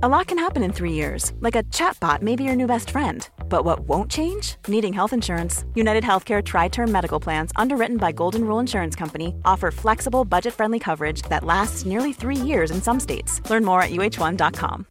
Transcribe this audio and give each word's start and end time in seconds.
A 0.00 0.08
lot 0.08 0.28
can 0.28 0.38
happen 0.38 0.62
in 0.62 0.72
three 0.72 0.92
years, 0.92 1.32
like 1.40 1.56
a 1.56 1.64
chatbot 1.74 2.22
may 2.22 2.36
be 2.36 2.44
your 2.44 2.54
new 2.54 2.68
best 2.68 2.90
friend. 2.90 3.28
But 3.48 3.64
what 3.64 3.80
won't 3.80 4.08
change? 4.08 4.54
Needing 4.68 4.92
health 4.92 5.12
insurance. 5.12 5.64
United 5.74 6.04
Healthcare 6.04 6.40
Tri 6.40 6.68
Term 6.68 6.92
Medical 6.92 7.18
Plans, 7.18 7.50
underwritten 7.56 7.96
by 7.96 8.12
Golden 8.12 8.44
Rule 8.44 8.60
Insurance 8.60 8.94
Company, 8.94 9.34
offer 9.44 9.72
flexible, 9.72 10.24
budget 10.24 10.54
friendly 10.54 10.78
coverage 10.78 11.22
that 11.22 11.42
lasts 11.42 11.84
nearly 11.84 12.12
three 12.12 12.36
years 12.36 12.70
in 12.70 12.80
some 12.80 13.00
states. 13.00 13.42
Learn 13.50 13.64
more 13.64 13.82
at 13.82 13.90
uh1.com. 13.90 14.86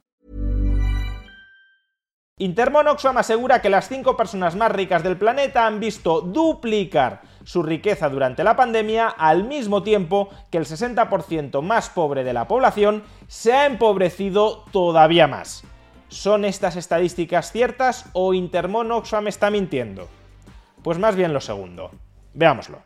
Intermon 2.39 2.87
Oxfam 2.87 3.17
asegura 3.17 3.61
que 3.61 3.69
las 3.69 3.87
cinco 3.87 4.17
personas 4.17 4.57
más 4.57 4.73
ricas 4.73 5.03
del 5.03 5.17
planeta 5.17 5.65
han 5.65 5.79
visto 5.79 6.19
duplicar 6.19 7.21
su 7.47 7.63
riqueza 7.63 8.09
durante 8.09 8.43
la 8.43 8.57
pandemia 8.57 9.07
al 9.07 9.45
mismo 9.45 9.81
tiempo 9.81 10.27
que 10.51 10.57
el 10.57 10.65
60% 10.65 11.61
más 11.61 11.89
pobre 11.89 12.25
de 12.25 12.33
la 12.33 12.45
población 12.45 13.03
se 13.27 13.53
ha 13.53 13.65
empobrecido 13.65 14.65
todavía 14.73 15.27
más. 15.27 15.63
¿Son 16.09 16.43
estas 16.43 16.75
estadísticas 16.75 17.53
ciertas 17.53 18.09
o 18.11 18.33
Intermon 18.33 18.91
Oxfam 18.91 19.29
está 19.29 19.49
mintiendo? 19.49 20.09
Pues 20.83 20.99
más 20.99 21.15
bien 21.15 21.31
lo 21.31 21.39
segundo. 21.39 21.89
Veámoslo. 22.33 22.79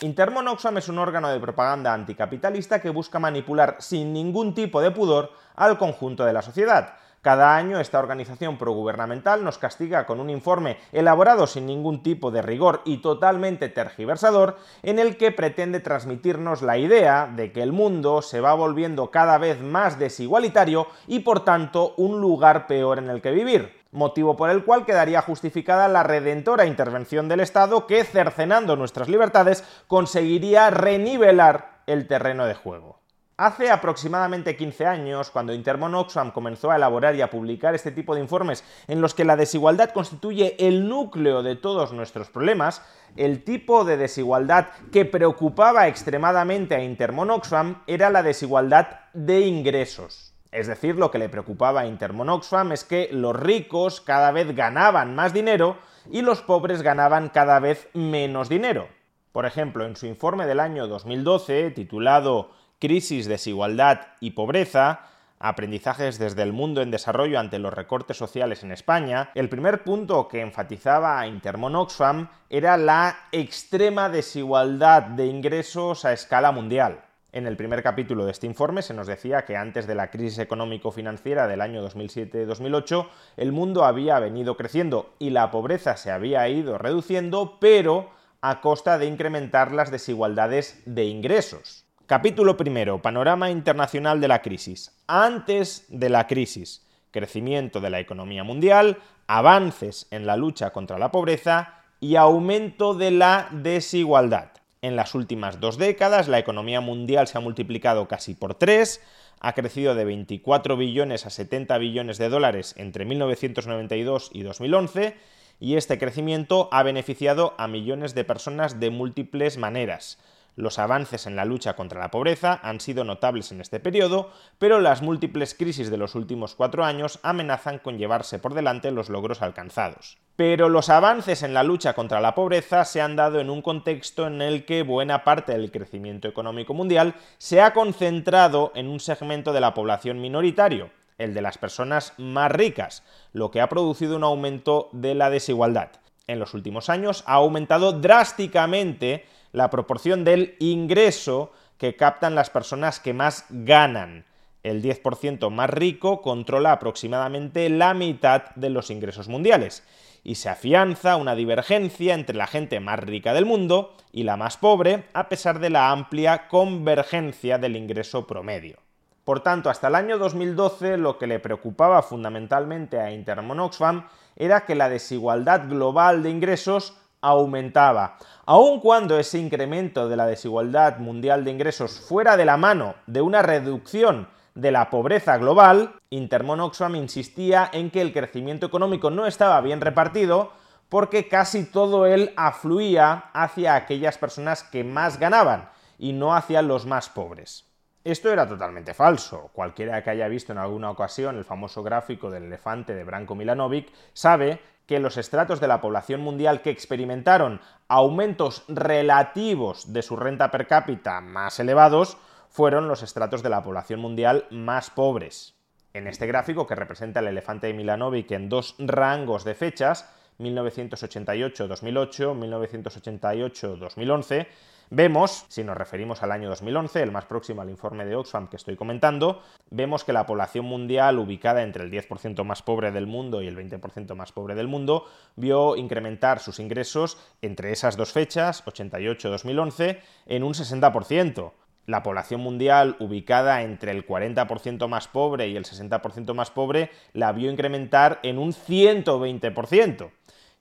Intermon 0.00 0.48
Oxfam 0.48 0.78
es 0.78 0.88
un 0.88 0.98
órgano 0.98 1.28
de 1.28 1.38
propaganda 1.38 1.94
anticapitalista 1.94 2.82
que 2.82 2.90
busca 2.90 3.20
manipular 3.20 3.76
sin 3.78 4.12
ningún 4.12 4.54
tipo 4.54 4.80
de 4.80 4.90
pudor 4.90 5.30
al 5.54 5.78
conjunto 5.78 6.24
de 6.24 6.32
la 6.32 6.42
sociedad. 6.42 6.94
Cada 7.22 7.54
año 7.54 7.80
esta 7.80 7.98
organización 7.98 8.56
progubernamental 8.56 9.44
nos 9.44 9.58
castiga 9.58 10.06
con 10.06 10.20
un 10.20 10.30
informe 10.30 10.78
elaborado 10.90 11.46
sin 11.46 11.66
ningún 11.66 12.02
tipo 12.02 12.30
de 12.30 12.40
rigor 12.40 12.80
y 12.86 13.02
totalmente 13.02 13.68
tergiversador 13.68 14.56
en 14.82 14.98
el 14.98 15.18
que 15.18 15.30
pretende 15.30 15.80
transmitirnos 15.80 16.62
la 16.62 16.78
idea 16.78 17.30
de 17.30 17.52
que 17.52 17.62
el 17.62 17.72
mundo 17.72 18.22
se 18.22 18.40
va 18.40 18.54
volviendo 18.54 19.10
cada 19.10 19.36
vez 19.36 19.60
más 19.60 19.98
desigualitario 19.98 20.86
y 21.06 21.18
por 21.20 21.44
tanto 21.44 21.92
un 21.98 22.22
lugar 22.22 22.66
peor 22.66 22.98
en 22.98 23.10
el 23.10 23.20
que 23.20 23.32
vivir 23.32 23.78
motivo 23.92 24.36
por 24.36 24.50
el 24.50 24.64
cual 24.64 24.86
quedaría 24.86 25.20
justificada 25.20 25.88
la 25.88 26.02
redentora 26.02 26.64
intervención 26.64 27.28
del 27.28 27.40
Estado 27.40 27.86
que, 27.86 28.04
cercenando 28.04 28.76
nuestras 28.76 29.08
libertades, 29.08 29.64
conseguiría 29.88 30.70
renivelar 30.70 31.82
el 31.86 32.06
terreno 32.06 32.46
de 32.46 32.54
juego. 32.54 32.99
Hace 33.40 33.70
aproximadamente 33.70 34.54
15 34.54 34.84
años, 34.84 35.30
cuando 35.30 35.54
Intermon 35.54 35.94
Oxfam 35.94 36.30
comenzó 36.30 36.70
a 36.70 36.76
elaborar 36.76 37.14
y 37.14 37.22
a 37.22 37.30
publicar 37.30 37.74
este 37.74 37.90
tipo 37.90 38.14
de 38.14 38.20
informes 38.20 38.62
en 38.86 39.00
los 39.00 39.14
que 39.14 39.24
la 39.24 39.34
desigualdad 39.34 39.94
constituye 39.94 40.56
el 40.58 40.86
núcleo 40.86 41.42
de 41.42 41.56
todos 41.56 41.94
nuestros 41.94 42.28
problemas, 42.28 42.82
el 43.16 43.42
tipo 43.42 43.86
de 43.86 43.96
desigualdad 43.96 44.66
que 44.92 45.06
preocupaba 45.06 45.88
extremadamente 45.88 46.74
a 46.74 46.84
Intermon 46.84 47.30
Oxfam 47.30 47.82
era 47.86 48.10
la 48.10 48.22
desigualdad 48.22 48.88
de 49.14 49.40
ingresos. 49.40 50.34
Es 50.52 50.66
decir, 50.66 50.96
lo 50.96 51.10
que 51.10 51.16
le 51.16 51.30
preocupaba 51.30 51.80
a 51.80 51.86
Intermon 51.86 52.28
Oxfam 52.28 52.72
es 52.72 52.84
que 52.84 53.08
los 53.10 53.34
ricos 53.34 54.02
cada 54.02 54.32
vez 54.32 54.54
ganaban 54.54 55.14
más 55.14 55.32
dinero 55.32 55.78
y 56.10 56.20
los 56.20 56.42
pobres 56.42 56.82
ganaban 56.82 57.30
cada 57.30 57.58
vez 57.58 57.88
menos 57.94 58.50
dinero. 58.50 58.88
Por 59.32 59.46
ejemplo, 59.46 59.86
en 59.86 59.96
su 59.96 60.04
informe 60.04 60.44
del 60.44 60.60
año 60.60 60.88
2012, 60.88 61.70
titulado 61.70 62.59
crisis, 62.80 63.26
desigualdad 63.26 64.08
y 64.20 64.32
pobreza, 64.32 65.02
aprendizajes 65.38 66.18
desde 66.18 66.42
el 66.42 66.52
mundo 66.52 66.82
en 66.82 66.90
desarrollo 66.90 67.38
ante 67.38 67.58
los 67.58 67.72
recortes 67.72 68.16
sociales 68.16 68.62
en 68.62 68.72
España, 68.72 69.30
el 69.34 69.48
primer 69.48 69.84
punto 69.84 70.28
que 70.28 70.40
enfatizaba 70.40 71.26
Intermon 71.26 71.76
Oxfam 71.76 72.28
era 72.48 72.76
la 72.76 73.28
extrema 73.32 74.08
desigualdad 74.08 75.02
de 75.02 75.26
ingresos 75.26 76.04
a 76.04 76.12
escala 76.12 76.52
mundial. 76.52 77.02
En 77.32 77.46
el 77.46 77.56
primer 77.56 77.82
capítulo 77.82 78.24
de 78.24 78.32
este 78.32 78.46
informe 78.46 78.82
se 78.82 78.92
nos 78.92 79.06
decía 79.06 79.44
que 79.44 79.56
antes 79.56 79.86
de 79.86 79.94
la 79.94 80.10
crisis 80.10 80.38
económico-financiera 80.38 81.46
del 81.46 81.60
año 81.60 81.86
2007-2008 81.88 83.06
el 83.36 83.52
mundo 83.52 83.84
había 83.84 84.18
venido 84.18 84.56
creciendo 84.56 85.14
y 85.18 85.30
la 85.30 85.50
pobreza 85.50 85.96
se 85.96 86.10
había 86.10 86.48
ido 86.48 86.76
reduciendo, 86.76 87.58
pero 87.60 88.10
a 88.40 88.60
costa 88.60 88.98
de 88.98 89.06
incrementar 89.06 89.70
las 89.70 89.90
desigualdades 89.90 90.82
de 90.86 91.04
ingresos. 91.04 91.84
Capítulo 92.10 92.56
primero. 92.56 93.00
Panorama 93.00 93.52
internacional 93.52 94.20
de 94.20 94.26
la 94.26 94.42
crisis. 94.42 95.00
Antes 95.06 95.86
de 95.90 96.08
la 96.08 96.26
crisis. 96.26 96.84
Crecimiento 97.12 97.80
de 97.80 97.88
la 97.88 98.00
economía 98.00 98.42
mundial, 98.42 98.98
avances 99.28 100.08
en 100.10 100.26
la 100.26 100.36
lucha 100.36 100.72
contra 100.72 100.98
la 100.98 101.12
pobreza 101.12 101.84
y 102.00 102.16
aumento 102.16 102.94
de 102.94 103.12
la 103.12 103.46
desigualdad. 103.52 104.50
En 104.82 104.96
las 104.96 105.14
últimas 105.14 105.60
dos 105.60 105.78
décadas 105.78 106.26
la 106.26 106.40
economía 106.40 106.80
mundial 106.80 107.28
se 107.28 107.38
ha 107.38 107.40
multiplicado 107.40 108.08
casi 108.08 108.34
por 108.34 108.56
tres, 108.56 109.00
ha 109.38 109.52
crecido 109.52 109.94
de 109.94 110.04
24 110.04 110.76
billones 110.76 111.26
a 111.26 111.30
70 111.30 111.78
billones 111.78 112.18
de 112.18 112.28
dólares 112.28 112.74
entre 112.76 113.04
1992 113.04 114.30
y 114.32 114.42
2011 114.42 115.16
y 115.60 115.76
este 115.76 115.96
crecimiento 115.96 116.68
ha 116.72 116.82
beneficiado 116.82 117.54
a 117.56 117.68
millones 117.68 118.16
de 118.16 118.24
personas 118.24 118.80
de 118.80 118.90
múltiples 118.90 119.58
maneras 119.58 120.18
los 120.56 120.78
avances 120.78 121.26
en 121.26 121.36
la 121.36 121.44
lucha 121.44 121.74
contra 121.74 122.00
la 122.00 122.10
pobreza 122.10 122.60
han 122.62 122.80
sido 122.80 123.04
notables 123.04 123.52
en 123.52 123.60
este 123.60 123.80
periodo, 123.80 124.30
pero 124.58 124.80
las 124.80 125.02
múltiples 125.02 125.54
crisis 125.54 125.90
de 125.90 125.96
los 125.96 126.14
últimos 126.14 126.54
cuatro 126.54 126.84
años 126.84 127.18
amenazan 127.22 127.78
con 127.78 127.98
llevarse 127.98 128.38
por 128.38 128.54
delante 128.54 128.90
los 128.90 129.08
logros 129.08 129.42
alcanzados. 129.42 130.18
Pero 130.36 130.68
los 130.68 130.88
avances 130.88 131.42
en 131.42 131.54
la 131.54 131.62
lucha 131.62 131.92
contra 131.92 132.20
la 132.20 132.34
pobreza 132.34 132.84
se 132.84 133.00
han 133.00 133.16
dado 133.16 133.40
en 133.40 133.50
un 133.50 133.62
contexto 133.62 134.26
en 134.26 134.40
el 134.42 134.64
que 134.64 134.82
buena 134.82 135.22
parte 135.22 135.52
del 135.52 135.70
crecimiento 135.70 136.28
económico 136.28 136.74
mundial 136.74 137.14
se 137.38 137.60
ha 137.60 137.72
concentrado 137.72 138.72
en 138.74 138.88
un 138.88 139.00
segmento 139.00 139.52
de 139.52 139.60
la 139.60 139.74
población 139.74 140.20
minoritario, 140.20 140.90
el 141.18 141.34
de 141.34 141.42
las 141.42 141.58
personas 141.58 142.14
más 142.16 142.50
ricas, 142.50 143.02
lo 143.32 143.50
que 143.50 143.60
ha 143.60 143.68
producido 143.68 144.16
un 144.16 144.24
aumento 144.24 144.88
de 144.92 145.14
la 145.14 145.30
desigualdad. 145.30 145.90
En 146.26 146.38
los 146.38 146.54
últimos 146.54 146.88
años 146.88 147.22
ha 147.26 147.34
aumentado 147.34 147.92
drásticamente 147.92 149.26
la 149.52 149.70
proporción 149.70 150.24
del 150.24 150.56
ingreso 150.58 151.52
que 151.78 151.96
captan 151.96 152.34
las 152.34 152.50
personas 152.50 153.00
que 153.00 153.14
más 153.14 153.46
ganan. 153.48 154.26
El 154.62 154.82
10% 154.82 155.50
más 155.50 155.70
rico 155.70 156.20
controla 156.20 156.72
aproximadamente 156.72 157.68
la 157.70 157.94
mitad 157.94 158.54
de 158.56 158.68
los 158.68 158.90
ingresos 158.90 159.28
mundiales 159.28 159.82
y 160.22 160.34
se 160.34 160.50
afianza 160.50 161.16
una 161.16 161.34
divergencia 161.34 162.14
entre 162.14 162.36
la 162.36 162.46
gente 162.46 162.78
más 162.80 162.98
rica 163.00 163.32
del 163.32 163.46
mundo 163.46 163.94
y 164.12 164.24
la 164.24 164.36
más 164.36 164.56
pobre, 164.56 165.04
a 165.14 165.28
pesar 165.28 165.60
de 165.60 165.70
la 165.70 165.90
amplia 165.90 166.48
convergencia 166.48 167.58
del 167.58 167.76
ingreso 167.76 168.26
promedio. 168.26 168.78
Por 169.24 169.40
tanto, 169.42 169.70
hasta 169.70 169.88
el 169.88 169.94
año 169.94 170.18
2012 170.18 170.96
lo 170.96 171.16
que 171.16 171.26
le 171.26 171.38
preocupaba 171.38 172.02
fundamentalmente 172.02 172.98
a 172.98 173.12
Intermon 173.12 173.60
Oxfam 173.60 174.06
era 174.36 174.64
que 174.64 174.74
la 174.74 174.88
desigualdad 174.88 175.68
global 175.68 176.22
de 176.22 176.30
ingresos 176.30 176.96
aumentaba. 177.20 178.16
Aun 178.46 178.80
cuando 178.80 179.18
ese 179.18 179.38
incremento 179.38 180.08
de 180.08 180.16
la 180.16 180.26
desigualdad 180.26 180.98
mundial 180.98 181.44
de 181.44 181.50
ingresos 181.50 182.00
fuera 182.00 182.36
de 182.36 182.44
la 182.44 182.56
mano 182.56 182.94
de 183.06 183.20
una 183.20 183.42
reducción 183.42 184.28
de 184.54 184.72
la 184.72 184.90
pobreza 184.90 185.38
global, 185.38 185.94
Intermon 186.10 186.60
Oxfam 186.60 186.96
insistía 186.96 187.70
en 187.72 187.90
que 187.90 188.00
el 188.00 188.12
crecimiento 188.12 188.66
económico 188.66 189.10
no 189.10 189.26
estaba 189.26 189.60
bien 189.60 189.80
repartido 189.80 190.52
porque 190.88 191.28
casi 191.28 191.64
todo 191.64 192.06
él 192.06 192.32
afluía 192.36 193.30
hacia 193.32 193.76
aquellas 193.76 194.18
personas 194.18 194.64
que 194.64 194.82
más 194.82 195.18
ganaban 195.18 195.70
y 195.98 196.12
no 196.12 196.34
hacia 196.34 196.62
los 196.62 196.84
más 196.84 197.08
pobres. 197.08 197.66
Esto 198.02 198.30
era 198.30 198.48
totalmente 198.48 198.94
falso. 198.94 199.50
Cualquiera 199.52 200.02
que 200.02 200.10
haya 200.10 200.26
visto 200.26 200.52
en 200.52 200.58
alguna 200.58 200.90
ocasión 200.90 201.36
el 201.36 201.44
famoso 201.44 201.82
gráfico 201.82 202.30
del 202.30 202.44
elefante 202.44 202.94
de 202.94 203.04
Branko 203.04 203.34
Milanovic 203.34 203.92
sabe 204.14 204.60
que 204.90 204.98
los 204.98 205.16
estratos 205.18 205.60
de 205.60 205.68
la 205.68 205.80
población 205.80 206.20
mundial 206.20 206.62
que 206.62 206.70
experimentaron 206.70 207.60
aumentos 207.86 208.64
relativos 208.66 209.92
de 209.92 210.02
su 210.02 210.16
renta 210.16 210.50
per 210.50 210.66
cápita 210.66 211.20
más 211.20 211.60
elevados 211.60 212.16
fueron 212.48 212.88
los 212.88 213.04
estratos 213.04 213.44
de 213.44 213.50
la 213.50 213.62
población 213.62 214.00
mundial 214.00 214.46
más 214.50 214.90
pobres. 214.90 215.54
En 215.94 216.08
este 216.08 216.26
gráfico, 216.26 216.66
que 216.66 216.74
representa 216.74 217.20
el 217.20 217.28
elefante 217.28 217.68
de 217.68 217.74
Milanovic 217.74 218.32
en 218.32 218.48
dos 218.48 218.74
rangos 218.80 219.44
de 219.44 219.54
fechas, 219.54 220.12
1988-2008, 220.40 222.34
1988-2011, 222.34 224.48
Vemos, 224.92 225.44
si 225.46 225.62
nos 225.62 225.76
referimos 225.76 226.24
al 226.24 226.32
año 226.32 226.48
2011, 226.48 227.00
el 227.00 227.12
más 227.12 227.24
próximo 227.24 227.62
al 227.62 227.70
informe 227.70 228.04
de 228.04 228.16
Oxfam 228.16 228.48
que 228.48 228.56
estoy 228.56 228.74
comentando, 228.74 229.40
vemos 229.70 230.02
que 230.02 230.12
la 230.12 230.26
población 230.26 230.64
mundial 230.64 231.20
ubicada 231.20 231.62
entre 231.62 231.84
el 231.84 231.92
10% 231.92 232.42
más 232.42 232.62
pobre 232.62 232.90
del 232.90 233.06
mundo 233.06 233.40
y 233.40 233.46
el 233.46 233.56
20% 233.56 234.16
más 234.16 234.32
pobre 234.32 234.56
del 234.56 234.66
mundo 234.66 235.04
vio 235.36 235.76
incrementar 235.76 236.40
sus 236.40 236.58
ingresos 236.58 237.18
entre 237.40 237.70
esas 237.70 237.96
dos 237.96 238.10
fechas, 238.10 238.64
88-2011, 238.66 240.00
en 240.26 240.42
un 240.42 240.54
60% 240.54 241.52
la 241.86 242.02
población 242.02 242.40
mundial 242.40 242.96
ubicada 243.00 243.62
entre 243.62 243.92
el 243.92 244.06
40% 244.06 244.88
más 244.88 245.08
pobre 245.08 245.48
y 245.48 245.56
el 245.56 245.64
60% 245.64 246.34
más 246.34 246.50
pobre 246.50 246.90
la 247.12 247.32
vio 247.32 247.50
incrementar 247.50 248.20
en 248.22 248.38
un 248.38 248.52
120%. 248.52 250.10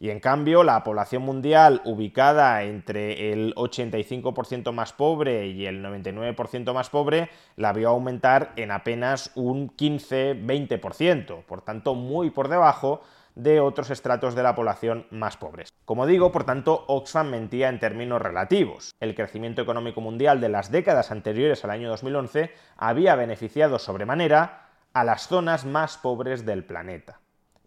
Y 0.02 0.12
en 0.12 0.22
cambio, 0.22 0.64
la 0.64 0.82
población 0.86 1.24
mundial 1.24 1.82
ubicada 1.84 2.64
entre 2.64 3.34
el 3.34 3.54
85% 3.56 4.72
más 4.72 4.94
pobre 4.94 5.48
y 5.48 5.66
el 5.66 5.84
99% 5.84 6.74
más 6.74 6.90
pobre 6.90 7.30
la 7.58 7.74
vio 7.74 7.90
aumentar 7.90 8.54
en 8.56 8.72
apenas 8.72 9.34
un 9.36 9.76
15-20%, 9.76 11.44
por 11.44 11.64
tanto 11.64 11.96
muy 11.96 12.30
por 12.30 12.48
debajo 12.48 13.02
de 13.36 13.60
otros 13.60 13.90
estratos 13.90 14.36
de 14.36 14.44
la 14.44 14.56
población 14.56 15.06
más 15.12 15.36
pobres. 15.36 15.74
Como 15.84 16.06
digo, 16.06 16.32
por 16.32 16.46
tanto, 16.46 16.86
Oxfam 16.88 17.30
mentía 17.30 17.68
en 17.68 17.80
términos 17.80 18.22
relativos. 18.22 18.92
El 19.02 19.16
crecimiento 19.16 19.62
económico 19.62 20.00
mundial 20.00 20.40
de 20.40 20.48
las 20.48 20.72
décadas 20.72 21.12
anteriores 21.12 21.66
al 21.66 21.72
año 21.72 21.90
2011 21.90 22.52
había 22.78 23.16
beneficiado 23.16 23.80
sobremanera 23.80 24.70
a 24.94 25.04
las 25.04 25.28
zonas 25.28 25.66
más 25.66 25.98
pobres 25.98 26.46
del 26.46 26.64
planeta. 26.64 27.20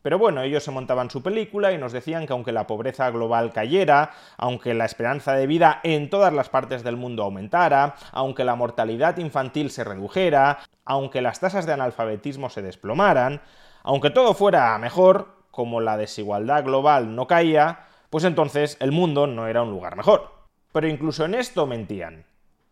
Pero 0.03 0.19
bueno, 0.19 0.43
ellos 0.43 0.65
se 0.65 0.73
montaban 0.73 1.11
su 1.11 1.23
película 1.23 1.73
y 1.73 1.79
nos 1.79 1.93
decían 1.93 2.27
que 2.27 2.33
aunque 2.33 2.53
la 2.53 2.67
pobreza 2.67 3.09
global 3.11 3.53
cayera, 3.53 4.11
aunque 4.37 4.75
la 4.75 4.85
esperanza 4.85 5.35
de 5.35 5.47
vida 5.47 5.81
en 5.85 6.11
todas 6.11 6.33
las 6.33 6.49
partes 6.49 6.83
del 6.83 6.97
mundo 6.97 7.23
aumentara, 7.23 7.95
aunque 8.11 8.45
la 8.45 8.57
mortalidad 8.57 9.17
infantil 9.19 9.71
se 9.71 9.85
redujera, 9.85 10.59
aunque 10.85 11.23
las 11.23 11.39
tasas 11.39 11.67
de 11.67 11.73
analfabetismo 11.73 12.51
se 12.51 12.63
desplomaran, 12.63 13.41
aunque 13.85 14.11
todo 14.11 14.35
fuera 14.35 14.77
mejor, 14.79 15.43
como 15.53 15.81
la 15.81 15.97
desigualdad 15.97 16.65
global 16.65 17.15
no 17.15 17.27
caía, 17.27 17.87
pues 18.11 18.25
entonces 18.25 18.77
el 18.81 18.91
mundo 18.91 19.27
no 19.27 19.47
era 19.47 19.63
un 19.63 19.71
lugar 19.71 19.97
mejor. 19.97 20.33
Pero 20.73 20.89
incluso 20.89 21.27
en 21.27 21.35
esto 21.35 21.67
mentían, 21.67 22.25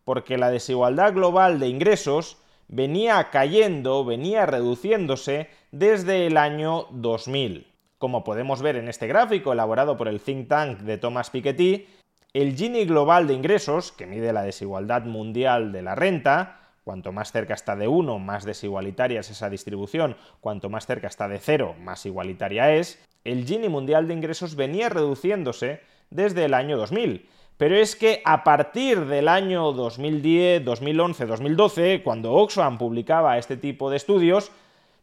porque 0.05 0.39
la 0.39 0.51
desigualdad 0.51 1.13
global 1.13 1.61
de 1.61 1.69
ingresos 1.69 2.39
venía 2.71 3.31
cayendo, 3.31 4.05
venía 4.05 4.47
reduciéndose 4.47 5.49
desde 5.73 6.27
el 6.27 6.37
año 6.37 6.87
2000. 6.93 7.67
Como 7.99 8.25
podemos 8.25 8.63
ver 8.63 8.77
en 8.77 8.89
este 8.89 9.09
gráfico 9.09 9.53
elaborado 9.53 9.97
por 9.97 10.09
el 10.09 10.21
think 10.21 10.49
tank 10.49 10.79
de 10.79 10.97
Thomas 10.97 11.31
Piketty, 11.31 11.87
el 12.33 12.57
Gini 12.57 12.85
global 12.85 13.27
de 13.27 13.35
ingresos, 13.35 13.91
que 13.91 14.07
mide 14.07 14.33
la 14.33 14.43
desigualdad 14.43 15.05
mundial 15.05 15.73
de 15.73 15.83
la 15.83 15.97
renta, 15.97 16.61
cuanto 16.85 17.11
más 17.13 17.33
cerca 17.33 17.55
está 17.55 17.75
de 17.75 17.89
1, 17.89 18.21
más 18.21 18.45
desigualitaria 18.45 19.21
es 19.21 19.31
esa 19.31 19.51
distribución, 19.51 20.17
cuanto 20.41 20.71
más 20.71 20.87
cerca 20.87 21.09
está 21.09 21.27
de 21.27 21.41
0, 21.41 21.75
más 21.81 22.07
igualitaria 22.07 22.73
es, 22.73 23.05
el 23.25 23.45
Gini 23.47 23.69
mundial 23.69 24.07
de 24.07 24.15
ingresos 24.15 24.55
venía 24.55 24.89
reduciéndose 24.89 25.81
desde 26.09 26.45
el 26.45 26.55
año 26.55 26.77
2000 26.77 27.29
pero 27.61 27.77
es 27.77 27.95
que 27.95 28.23
a 28.25 28.43
partir 28.43 29.05
del 29.05 29.29
año 29.29 29.73
2010, 29.73 30.65
2011, 30.65 31.27
2012, 31.27 32.03
cuando 32.03 32.33
Oxfam 32.33 32.79
publicaba 32.79 33.37
este 33.37 33.59
tipo 33.59 33.91
de 33.91 33.99
estudios, 33.99 34.51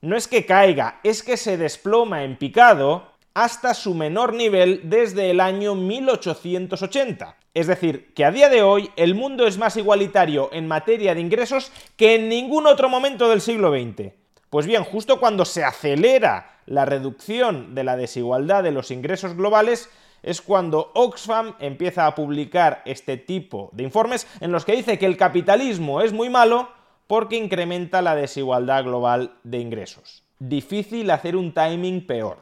no 0.02 0.18
es 0.18 0.28
que 0.28 0.48
caiga, 0.48 1.00
es 1.04 1.22
que 1.22 1.38
se 1.38 1.56
desploma 1.58 2.24
en 2.24 2.36
picado 2.36 3.12
hasta 3.36 3.76
su 3.76 3.94
menor 3.94 4.34
nivel 4.34 4.82
desde 4.86 5.30
el 5.30 5.40
año 5.40 5.76
1880. 5.76 7.38
Es 7.54 7.68
decir, 7.68 8.12
que 8.16 8.26
a 8.26 8.32
día 8.32 8.50
de 8.50 8.64
hoy 8.64 8.90
el 8.96 9.14
mundo 9.14 9.46
es 9.46 9.60
más 9.60 9.78
igualitario 9.78 10.50
en 10.52 10.68
materia 10.68 11.14
de 11.14 11.22
ingresos 11.22 11.72
que 11.96 12.16
en 12.16 12.28
ningún 12.28 12.66
otro 12.66 12.90
momento 12.90 13.30
del 13.30 13.42
siglo 13.42 13.70
XX. 13.70 14.14
Pues 14.50 14.66
bien, 14.66 14.84
justo 14.84 15.20
cuando 15.20 15.46
se 15.46 15.64
acelera 15.64 16.60
la 16.66 16.86
reducción 16.86 17.76
de 17.76 17.84
la 17.84 17.98
desigualdad 17.98 18.64
de 18.64 18.72
los 18.72 18.92
ingresos 18.92 19.36
globales, 19.36 19.90
es 20.24 20.42
cuando 20.42 20.92
Oxfam 20.94 21.56
empieza 21.60 22.06
a 22.06 22.16
publicar 22.16 22.82
este 22.86 23.18
tipo 23.18 23.70
de 23.74 23.84
informes 23.84 24.28
en 24.40 24.52
los 24.52 24.66
que 24.66 24.76
dice 24.76 24.98
que 24.98 25.06
el 25.06 25.18
capitalismo 25.18 26.02
es 26.02 26.14
muy 26.14 26.30
malo 26.30 26.70
porque 27.08 27.38
incrementa 27.38 28.02
la 28.02 28.16
desigualdad 28.16 28.84
global 28.84 29.36
de 29.44 29.60
ingresos. 29.60 30.24
Difícil 30.40 31.10
hacer 31.12 31.36
un 31.36 31.54
timing 31.54 32.06
peor. 32.06 32.40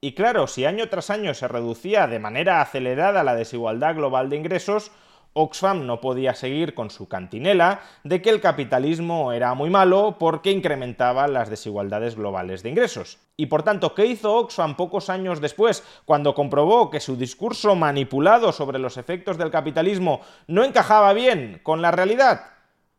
Y 0.00 0.14
claro, 0.14 0.46
si 0.46 0.64
año 0.64 0.88
tras 0.88 1.10
año 1.10 1.34
se 1.34 1.48
reducía 1.48 2.06
de 2.06 2.18
manera 2.18 2.60
acelerada 2.60 3.24
la 3.24 3.34
desigualdad 3.34 3.96
global 3.96 4.30
de 4.30 4.36
ingresos, 4.36 4.90
Oxfam 5.32 5.86
no 5.86 6.00
podía 6.00 6.34
seguir 6.34 6.74
con 6.74 6.90
su 6.90 7.08
cantinela 7.08 7.80
de 8.02 8.20
que 8.20 8.30
el 8.30 8.40
capitalismo 8.40 9.32
era 9.32 9.54
muy 9.54 9.70
malo 9.70 10.16
porque 10.18 10.50
incrementaba 10.50 11.28
las 11.28 11.50
desigualdades 11.50 12.16
globales 12.16 12.62
de 12.62 12.70
ingresos. 12.70 13.18
Y 13.36 13.46
por 13.46 13.62
tanto, 13.62 13.94
¿qué 13.94 14.06
hizo 14.06 14.34
Oxfam 14.34 14.76
pocos 14.76 15.10
años 15.10 15.40
después, 15.40 15.84
cuando 16.04 16.34
comprobó 16.34 16.90
que 16.90 17.00
su 17.00 17.16
discurso 17.16 17.76
manipulado 17.76 18.52
sobre 18.52 18.78
los 18.78 18.96
efectos 18.96 19.38
del 19.38 19.50
capitalismo 19.50 20.20
no 20.48 20.64
encajaba 20.64 21.12
bien 21.12 21.60
con 21.62 21.82
la 21.82 21.92
realidad? 21.92 22.40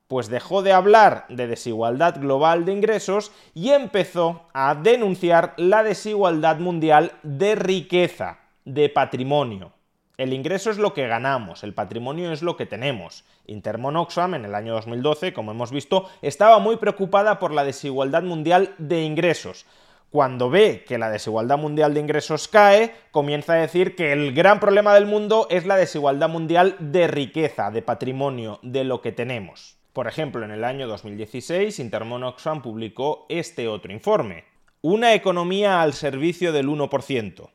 Pues 0.08 0.30
dejó 0.30 0.64
de 0.64 0.74
hablar 0.74 1.26
de 1.30 1.46
desigualdad 1.46 2.20
global 2.20 2.66
de 2.66 2.72
ingresos 2.74 3.32
y 3.54 3.70
empezó 3.72 4.48
a 4.54 4.76
denunciar 4.76 5.54
la 5.58 5.84
desigualdad 5.84 6.58
mundial 6.58 7.12
de 7.22 7.56
riqueza, 7.56 8.40
de 8.66 8.90
patrimonio. 8.90 9.74
El 10.20 10.34
ingreso 10.34 10.70
es 10.70 10.78
lo 10.78 10.94
que 10.94 11.08
ganamos, 11.08 11.64
el 11.64 11.74
patrimonio 11.74 12.34
es 12.34 12.42
lo 12.42 12.58
que 12.58 12.66
tenemos. 12.66 13.24
Intermon 13.46 13.96
Oxfam 13.96 14.34
en 14.34 14.44
el 14.44 14.54
año 14.54 14.74
2012, 14.74 15.32
como 15.32 15.52
hemos 15.52 15.72
visto, 15.72 16.10
estaba 16.22 16.60
muy 16.60 16.76
preocupada 16.76 17.40
por 17.40 17.54
la 17.54 17.64
desigualdad 17.64 18.24
mundial 18.24 18.76
de 18.80 19.04
ingresos. 19.04 19.66
Cuando 20.10 20.50
ve 20.50 20.84
que 20.86 20.98
la 20.98 21.10
desigualdad 21.10 21.58
mundial 21.58 21.94
de 21.94 22.02
ingresos 22.02 22.50
cae, 22.50 22.94
comienza 23.12 23.54
a 23.54 23.62
decir 23.62 23.96
que 23.96 24.12
el 24.12 24.34
gran 24.34 24.60
problema 24.60 24.94
del 24.94 25.06
mundo 25.06 25.48
es 25.50 25.66
la 25.66 25.78
desigualdad 25.78 26.28
mundial 26.28 26.76
de 26.80 27.08
riqueza, 27.08 27.72
de 27.72 27.82
patrimonio, 27.82 28.60
de 28.62 28.84
lo 28.84 29.02
que 29.02 29.14
tenemos. 29.14 29.78
Por 29.94 30.10
ejemplo, 30.10 30.44
en 30.44 30.52
el 30.52 30.66
año 30.66 30.90
2016, 30.90 31.80
Intermon 31.80 32.26
Oxfam 32.26 32.62
publicó 32.62 33.26
este 33.30 33.70
otro 33.70 33.94
informe. 33.94 34.44
Una 34.82 35.14
economía 35.14 35.82
al 35.82 35.94
servicio 35.94 36.52
del 36.52 36.68
1%. 36.68 37.52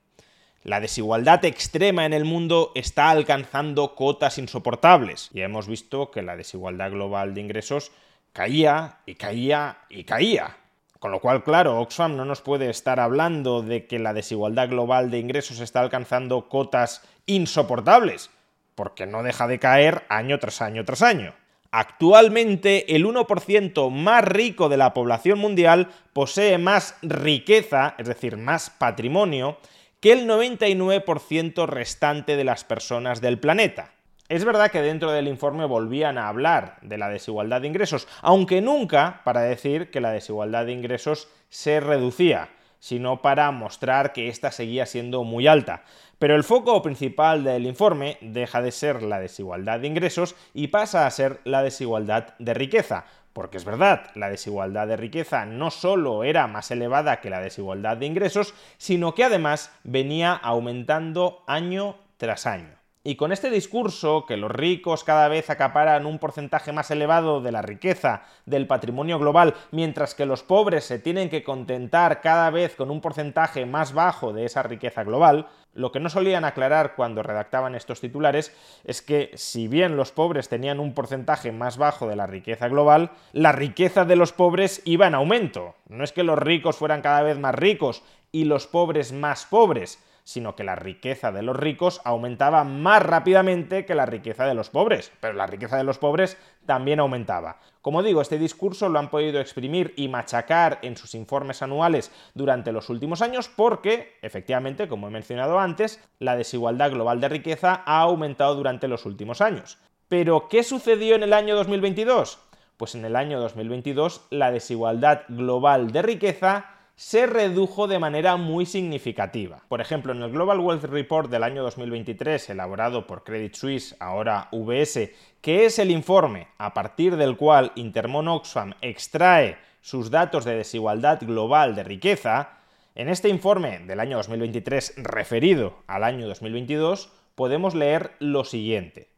La 0.64 0.81
desigualdad 0.81 1.44
extrema 1.44 2.06
en 2.06 2.14
el 2.14 2.25
mundo 2.25 2.72
está 2.75 3.11
alcanzando 3.11 3.94
cotas 3.94 4.38
insoportables. 4.38 5.28
Ya 5.34 5.44
hemos 5.44 5.69
visto 5.69 6.11
que 6.11 6.22
la 6.22 6.37
desigualdad 6.37 6.90
global 6.90 7.34
de 7.34 7.43
ingresos 7.43 7.93
caía 8.32 8.96
y 9.05 9.16
caía 9.16 9.76
y 9.90 10.05
caía. 10.05 10.56
Con 10.99 11.11
lo 11.11 11.20
cual, 11.20 11.44
claro, 11.44 11.78
Oxfam 11.81 12.16
no 12.16 12.25
nos 12.25 12.40
puede 12.40 12.70
estar 12.70 12.99
hablando 12.99 13.61
de 13.61 13.87
que 13.87 13.99
la 13.99 14.14
desigualdad 14.14 14.70
global 14.70 15.11
de 15.11 15.19
ingresos 15.19 15.61
está 15.61 15.81
alcanzando 15.81 16.49
cotas 16.49 17.02
insoportables, 17.26 18.31
porque 18.75 19.05
no 19.05 19.22
deja 19.22 19.46
de 19.46 19.58
caer 19.58 20.05
año 20.08 20.38
tras 20.38 20.62
año 20.62 20.82
tras 20.87 21.02
año. 21.02 21.34
Actualmente, 21.72 22.96
el 22.96 23.05
1% 23.05 23.90
más 23.90 24.25
rico 24.25 24.70
de 24.70 24.78
la 24.78 24.94
población 24.94 25.38
mundial 25.38 25.90
posee 26.14 26.56
más 26.56 26.96
riqueza, 27.02 27.96
es 27.99 28.06
decir, 28.06 28.38
más 28.38 28.70
patrimonio, 28.70 29.58
que 30.04 30.12
el 30.12 30.28
99% 30.28 31.66
restante 31.66 32.36
de 32.36 32.44
las 32.44 32.62
personas 32.62 33.22
del 33.22 33.38
planeta. 33.38 33.92
Es 34.28 34.44
verdad 34.44 34.70
que 34.70 34.82
dentro 34.82 35.10
del 35.10 35.28
informe 35.28 35.64
volvían 35.64 36.18
a 36.18 36.28
hablar 36.28 36.76
de 36.82 36.98
la 36.98 37.08
desigualdad 37.08 37.62
de 37.62 37.68
ingresos, 37.68 38.06
aunque 38.20 38.60
nunca 38.60 39.22
para 39.24 39.40
decir 39.40 39.90
que 39.90 40.02
la 40.02 40.10
desigualdad 40.10 40.66
de 40.66 40.72
ingresos 40.72 41.29
se 41.48 41.81
reducía, 41.81 42.50
sino 42.81 43.22
para 43.22 43.50
mostrar 43.50 44.12
que 44.12 44.29
ésta 44.29 44.50
seguía 44.50 44.84
siendo 44.84 45.24
muy 45.24 45.46
alta. 45.46 45.84
Pero 46.19 46.36
el 46.36 46.44
foco 46.44 46.82
principal 46.82 47.43
del 47.43 47.64
informe 47.64 48.19
deja 48.20 48.60
de 48.60 48.72
ser 48.72 49.02
la 49.02 49.20
desigualdad 49.20 49.81
de 49.81 49.86
ingresos 49.86 50.36
y 50.52 50.69
pasa 50.69 51.06
a 51.06 51.10
ser 51.10 51.40
la 51.44 51.62
desigualdad 51.62 52.34
de 52.38 52.52
riqueza, 52.52 53.06
porque 53.34 53.58
es 53.58 53.64
verdad, 53.64 54.10
la 54.14 54.31
desigualdad 54.31 54.86
de 54.86 54.96
riqueza 54.96 55.44
no 55.44 55.70
solo 55.70 56.22
era 56.24 56.46
más 56.46 56.70
elevada 56.70 57.20
que 57.20 57.31
la 57.31 57.41
desigualdad 57.41 57.96
de 57.96 58.06
ingresos, 58.06 58.55
sino 58.79 59.14
que 59.14 59.24
además 59.24 59.72
venía 59.82 60.32
aumentando 60.32 61.43
año 61.48 61.96
tras 62.17 62.46
año. 62.46 62.83
Y 63.06 63.17
con 63.17 63.32
este 63.32 63.51
discurso, 63.51 64.25
que 64.25 64.39
los 64.39 64.51
ricos 64.51 65.05
cada 65.05 65.29
vez 65.29 65.51
acaparan 65.51 66.06
un 66.06 66.19
porcentaje 66.19 66.73
más 66.73 66.91
elevado 66.91 67.43
de 67.43 67.53
la 67.53 67.61
riqueza 67.61 68.23
del 68.46 68.67
patrimonio 68.67 69.19
global, 69.19 69.53
mientras 69.73 70.15
que 70.15 70.25
los 70.25 70.43
pobres 70.43 70.84
se 70.84 70.99
tienen 70.99 71.29
que 71.29 71.44
contentar 71.44 72.23
cada 72.23 72.49
vez 72.49 72.75
con 72.77 72.91
un 72.91 73.03
porcentaje 73.03 73.67
más 73.67 73.93
bajo 73.93 74.32
de 74.32 74.46
esa 74.46 74.63
riqueza 74.63 75.05
global, 75.05 75.49
lo 75.75 75.93
que 75.93 76.01
no 76.01 76.08
solían 76.08 76.46
aclarar 76.46 76.94
cuando 76.94 77.23
redactaban 77.23 77.75
estos 77.75 78.01
titulares 78.01 78.56
es 78.84 79.03
que 79.03 79.32
si 79.34 79.69
bien 79.69 79.99
los 79.99 80.11
pobres 80.11 80.49
tenían 80.49 80.81
un 80.81 80.94
porcentaje 80.94 81.53
más 81.53 81.77
bajo 81.77 82.08
de 82.08 82.17
la 82.17 82.27
riqueza 82.27 82.69
global, 82.69 83.11
la 83.34 83.53
riqueza 83.53 84.06
de 84.06 84.17
los 84.17 84.32
pobres 84.32 84.81
iba 84.87 85.06
en 85.06 85.15
aumento. 85.15 85.75
No 85.91 86.05
es 86.05 86.13
que 86.13 86.23
los 86.23 86.39
ricos 86.39 86.77
fueran 86.77 87.03
cada 87.03 87.23
vez 87.23 87.39
más 87.39 87.55
ricos 87.55 88.03
y 88.32 88.44
los 88.44 88.67
pobres 88.67 89.13
más 89.13 89.44
pobres, 89.44 90.03
sino 90.24 90.56
que 90.56 90.64
la 90.64 90.74
riqueza 90.74 91.31
de 91.31 91.43
los 91.43 91.54
ricos 91.54 92.00
aumentaba 92.04 92.64
más 92.64 93.02
rápidamente 93.02 93.84
que 93.84 93.94
la 93.94 94.06
riqueza 94.06 94.46
de 94.46 94.54
los 94.54 94.70
pobres, 94.70 95.12
pero 95.20 95.34
la 95.34 95.46
riqueza 95.46 95.76
de 95.76 95.84
los 95.84 95.98
pobres 95.98 96.38
también 96.66 96.98
aumentaba. 96.98 97.60
Como 97.82 98.02
digo, 98.02 98.22
este 98.22 98.38
discurso 98.38 98.88
lo 98.88 98.98
han 98.98 99.10
podido 99.10 99.38
exprimir 99.38 99.93
y 99.96 100.08
machacar 100.08 100.78
en 100.81 100.96
sus 100.96 101.14
informes 101.14 101.60
anuales 101.60 102.10
durante 102.32 102.72
los 102.72 102.88
últimos 102.88 103.20
años 103.20 103.50
porque, 103.54 104.16
efectivamente, 104.22 104.88
como 104.88 105.08
he 105.08 105.10
mencionado 105.10 105.60
antes, 105.60 106.02
la 106.19 106.36
desigualdad 106.36 106.90
global 106.90 107.20
de 107.20 107.28
riqueza 107.28 107.82
ha 107.84 108.00
aumentado 108.00 108.54
durante 108.54 108.88
los 108.88 109.04
últimos 109.04 109.43
años. 109.43 109.78
Pero, 110.08 110.48
¿qué 110.48 110.62
sucedió 110.62 111.14
en 111.14 111.22
el 111.22 111.34
año 111.34 111.54
2022? 111.54 112.38
Pues 112.76 112.94
en 112.94 113.04
el 113.04 113.14
año 113.14 113.38
2022 113.40 114.26
la 114.31 114.50
desigualdad 114.50 115.22
global 115.28 115.93
de 115.93 116.02
riqueza 116.02 116.73
se 116.96 117.27
redujo 117.27 117.89
de 117.89 117.98
manera 117.98 118.36
muy 118.36 118.67
significativa. 118.67 119.63
Por 119.69 119.81
ejemplo, 119.81 120.13
en 120.13 120.22
el 120.22 120.31
Global 120.31 120.60
Wealth 120.60 120.84
Report 120.84 121.29
del 121.29 121.43
año 121.43 121.63
2023, 121.65 122.51
elaborado 122.51 123.06
por 123.06 123.24
Credit 123.24 123.55
Suisse, 123.55 123.96
ahora 123.98 124.48
VS, 124.53 125.10
que 125.41 125.65
es 125.65 125.79
el 125.81 125.91
informe 125.91 126.48
a 126.56 126.72
partir 126.72 127.17
del 127.17 127.36
cual 127.36 127.72
Intermon 127.74 128.29
Oxfam 128.29 128.74
extrae 128.81 129.58
sus 129.81 130.10
datos 130.10 130.44
de 130.44 130.55
desigualdad 130.55 131.20
global 131.20 131.74
de 131.74 131.82
riqueza, 131.82 132.58
en 132.94 133.08
este 133.08 133.29
informe 133.29 133.81
del 133.81 133.98
año 133.98 134.17
2023 134.19 134.94
referido 134.98 135.79
al 135.89 136.05
año 136.05 136.29
2022 136.29 137.10
podemos 137.34 137.74
leer 137.74 138.13
lo 138.20 138.44
siguiente. 138.44 139.08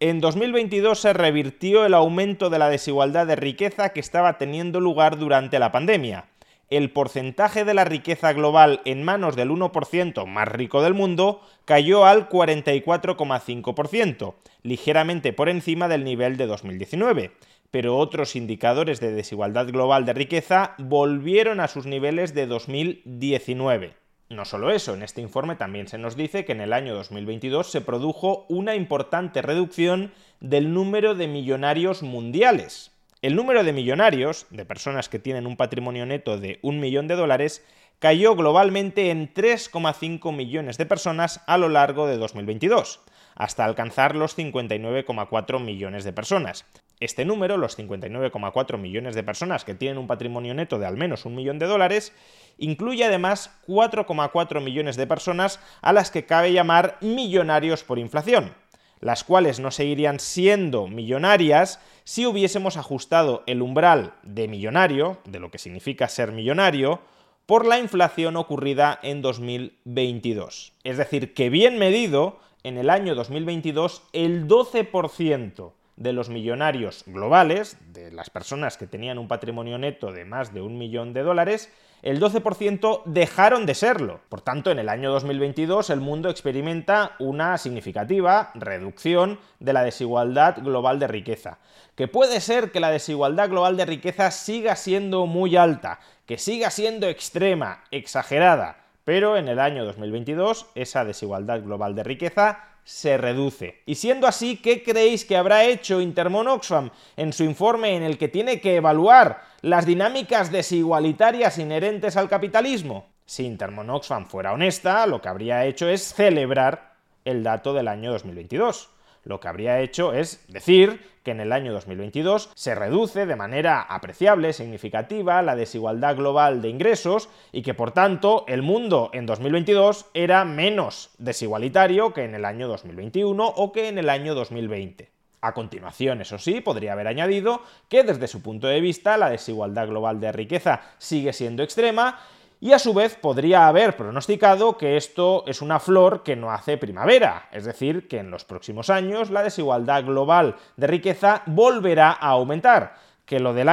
En 0.00 0.20
2022 0.20 0.98
se 0.98 1.12
revirtió 1.12 1.86
el 1.86 1.94
aumento 1.94 2.50
de 2.50 2.58
la 2.58 2.68
desigualdad 2.68 3.28
de 3.28 3.36
riqueza 3.36 3.90
que 3.90 4.00
estaba 4.00 4.36
teniendo 4.36 4.80
lugar 4.80 5.16
durante 5.16 5.60
la 5.60 5.70
pandemia 5.70 6.29
el 6.70 6.90
porcentaje 6.92 7.64
de 7.64 7.74
la 7.74 7.84
riqueza 7.84 8.32
global 8.32 8.80
en 8.84 9.02
manos 9.02 9.34
del 9.36 9.50
1% 9.50 10.24
más 10.26 10.48
rico 10.48 10.82
del 10.82 10.94
mundo 10.94 11.42
cayó 11.64 12.06
al 12.06 12.28
44,5%, 12.28 14.34
ligeramente 14.62 15.32
por 15.32 15.48
encima 15.48 15.88
del 15.88 16.04
nivel 16.04 16.36
de 16.36 16.46
2019. 16.46 17.32
Pero 17.72 17.98
otros 17.98 18.36
indicadores 18.36 19.00
de 19.00 19.10
desigualdad 19.12 19.66
global 19.66 20.04
de 20.04 20.12
riqueza 20.12 20.74
volvieron 20.78 21.58
a 21.60 21.68
sus 21.68 21.86
niveles 21.86 22.34
de 22.34 22.46
2019. 22.46 23.94
No 24.28 24.44
solo 24.44 24.70
eso, 24.70 24.94
en 24.94 25.02
este 25.02 25.20
informe 25.20 25.56
también 25.56 25.88
se 25.88 25.98
nos 25.98 26.14
dice 26.16 26.44
que 26.44 26.52
en 26.52 26.60
el 26.60 26.72
año 26.72 26.94
2022 26.94 27.68
se 27.68 27.80
produjo 27.80 28.46
una 28.48 28.76
importante 28.76 29.42
reducción 29.42 30.12
del 30.38 30.72
número 30.72 31.16
de 31.16 31.26
millonarios 31.26 32.04
mundiales. 32.04 32.89
El 33.22 33.36
número 33.36 33.64
de 33.64 33.74
millonarios, 33.74 34.46
de 34.48 34.64
personas 34.64 35.10
que 35.10 35.18
tienen 35.18 35.46
un 35.46 35.58
patrimonio 35.58 36.06
neto 36.06 36.38
de 36.38 36.58
un 36.62 36.80
millón 36.80 37.06
de 37.06 37.16
dólares, 37.16 37.62
cayó 37.98 38.34
globalmente 38.34 39.10
en 39.10 39.34
3,5 39.34 40.34
millones 40.34 40.78
de 40.78 40.86
personas 40.86 41.42
a 41.46 41.58
lo 41.58 41.68
largo 41.68 42.06
de 42.06 42.16
2022, 42.16 43.00
hasta 43.34 43.66
alcanzar 43.66 44.16
los 44.16 44.38
59,4 44.38 45.62
millones 45.62 46.04
de 46.04 46.14
personas. 46.14 46.64
Este 46.98 47.26
número, 47.26 47.58
los 47.58 47.78
59,4 47.78 48.78
millones 48.78 49.14
de 49.14 49.22
personas 49.22 49.66
que 49.66 49.74
tienen 49.74 49.98
un 49.98 50.06
patrimonio 50.06 50.54
neto 50.54 50.78
de 50.78 50.86
al 50.86 50.96
menos 50.96 51.26
un 51.26 51.34
millón 51.34 51.58
de 51.58 51.66
dólares, 51.66 52.14
incluye 52.56 53.04
además 53.04 53.54
4,4 53.68 54.62
millones 54.62 54.96
de 54.96 55.06
personas 55.06 55.60
a 55.82 55.92
las 55.92 56.10
que 56.10 56.24
cabe 56.24 56.54
llamar 56.54 56.96
millonarios 57.02 57.84
por 57.84 57.98
inflación 57.98 58.54
las 59.00 59.24
cuales 59.24 59.60
no 59.60 59.70
seguirían 59.70 60.20
siendo 60.20 60.86
millonarias 60.86 61.80
si 62.04 62.26
hubiésemos 62.26 62.76
ajustado 62.76 63.42
el 63.46 63.62
umbral 63.62 64.14
de 64.22 64.48
millonario, 64.48 65.18
de 65.24 65.40
lo 65.40 65.50
que 65.50 65.58
significa 65.58 66.08
ser 66.08 66.32
millonario, 66.32 67.00
por 67.46 67.66
la 67.66 67.78
inflación 67.78 68.36
ocurrida 68.36 69.00
en 69.02 69.22
2022. 69.22 70.72
Es 70.84 70.98
decir, 70.98 71.34
que 71.34 71.50
bien 71.50 71.78
medido, 71.78 72.38
en 72.62 72.78
el 72.78 72.90
año 72.90 73.14
2022 73.14 74.02
el 74.12 74.46
12% 74.46 75.72
de 75.96 76.12
los 76.12 76.28
millonarios 76.28 77.04
globales, 77.06 77.76
de 77.92 78.10
las 78.12 78.30
personas 78.30 78.76
que 78.76 78.86
tenían 78.86 79.18
un 79.18 79.28
patrimonio 79.28 79.78
neto 79.78 80.12
de 80.12 80.24
más 80.24 80.54
de 80.54 80.62
un 80.62 80.78
millón 80.78 81.12
de 81.12 81.22
dólares, 81.22 81.72
el 82.02 82.20
12% 82.20 83.02
dejaron 83.04 83.66
de 83.66 83.74
serlo. 83.74 84.20
Por 84.28 84.40
tanto, 84.40 84.70
en 84.70 84.78
el 84.78 84.88
año 84.88 85.10
2022 85.10 85.90
el 85.90 86.00
mundo 86.00 86.30
experimenta 86.30 87.16
una 87.18 87.58
significativa 87.58 88.50
reducción 88.54 89.38
de 89.58 89.72
la 89.72 89.84
desigualdad 89.84 90.58
global 90.62 90.98
de 90.98 91.08
riqueza. 91.08 91.58
Que 91.94 92.08
puede 92.08 92.40
ser 92.40 92.72
que 92.72 92.80
la 92.80 92.90
desigualdad 92.90 93.50
global 93.50 93.76
de 93.76 93.86
riqueza 93.86 94.30
siga 94.30 94.76
siendo 94.76 95.26
muy 95.26 95.56
alta, 95.56 96.00
que 96.26 96.38
siga 96.38 96.70
siendo 96.70 97.06
extrema, 97.06 97.84
exagerada, 97.90 98.78
pero 99.04 99.36
en 99.36 99.48
el 99.48 99.58
año 99.58 99.84
2022 99.84 100.66
esa 100.74 101.04
desigualdad 101.04 101.62
global 101.62 101.94
de 101.94 102.04
riqueza 102.04 102.64
se 102.84 103.18
reduce. 103.18 103.82
Y 103.86 103.96
siendo 103.96 104.26
así, 104.26 104.56
¿qué 104.56 104.82
creéis 104.82 105.24
que 105.24 105.36
habrá 105.36 105.64
hecho 105.64 106.00
Intermon 106.00 106.48
Oxfam 106.48 106.90
en 107.16 107.32
su 107.32 107.44
informe 107.44 107.94
en 107.94 108.02
el 108.02 108.18
que 108.18 108.28
tiene 108.28 108.60
que 108.60 108.76
evaluar 108.76 109.42
las 109.62 109.86
dinámicas 109.86 110.50
desigualitarias 110.50 111.58
inherentes 111.58 112.16
al 112.16 112.28
capitalismo? 112.28 113.06
Si 113.26 113.44
Intermon 113.44 113.90
Oxfam 113.90 114.26
fuera 114.26 114.52
honesta, 114.52 115.06
lo 115.06 115.20
que 115.20 115.28
habría 115.28 115.64
hecho 115.64 115.88
es 115.88 116.14
celebrar 116.14 116.94
el 117.24 117.42
dato 117.42 117.72
del 117.74 117.88
año 117.88 118.12
2022 118.12 118.90
lo 119.24 119.40
que 119.40 119.48
habría 119.48 119.80
hecho 119.80 120.12
es 120.12 120.44
decir 120.48 121.00
que 121.22 121.32
en 121.32 121.40
el 121.40 121.52
año 121.52 121.72
2022 121.72 122.50
se 122.54 122.74
reduce 122.74 123.26
de 123.26 123.36
manera 123.36 123.82
apreciable, 123.82 124.52
significativa, 124.52 125.42
la 125.42 125.56
desigualdad 125.56 126.16
global 126.16 126.62
de 126.62 126.70
ingresos 126.70 127.28
y 127.52 127.62
que 127.62 127.74
por 127.74 127.92
tanto 127.92 128.44
el 128.48 128.62
mundo 128.62 129.10
en 129.12 129.26
2022 129.26 130.06
era 130.14 130.44
menos 130.44 131.10
desigualitario 131.18 132.14
que 132.14 132.24
en 132.24 132.34
el 132.34 132.44
año 132.44 132.68
2021 132.68 133.46
o 133.46 133.72
que 133.72 133.88
en 133.88 133.98
el 133.98 134.08
año 134.08 134.34
2020. 134.34 135.19
A 135.42 135.54
continuación, 135.54 136.20
eso 136.20 136.38
sí, 136.38 136.60
podría 136.60 136.92
haber 136.92 137.08
añadido 137.08 137.62
que 137.88 138.02
desde 138.02 138.28
su 138.28 138.42
punto 138.42 138.66
de 138.66 138.80
vista 138.80 139.16
la 139.16 139.30
desigualdad 139.30 139.88
global 139.88 140.20
de 140.20 140.32
riqueza 140.32 140.82
sigue 140.98 141.32
siendo 141.32 141.62
extrema 141.62 142.18
y 142.60 142.72
a 142.72 142.78
su 142.78 142.92
vez 142.92 143.16
podría 143.16 143.66
haber 143.66 143.96
pronosticado 143.96 144.76
que 144.76 144.98
esto 144.98 145.44
es 145.46 145.62
una 145.62 145.80
flor 145.80 146.22
que 146.22 146.36
no 146.36 146.50
hace 146.50 146.76
primavera, 146.76 147.48
es 147.52 147.64
decir, 147.64 148.06
que 148.06 148.18
en 148.18 148.30
los 148.30 148.44
próximos 148.44 148.90
años 148.90 149.30
la 149.30 149.42
desigualdad 149.42 150.04
global 150.04 150.56
de 150.76 150.86
riqueza 150.86 151.42
volverá 151.46 152.10
a 152.10 152.28
aumentar, 152.28 152.96
que 153.24 153.40
lo 153.40 153.54
de 153.54 153.64
la 153.64 153.72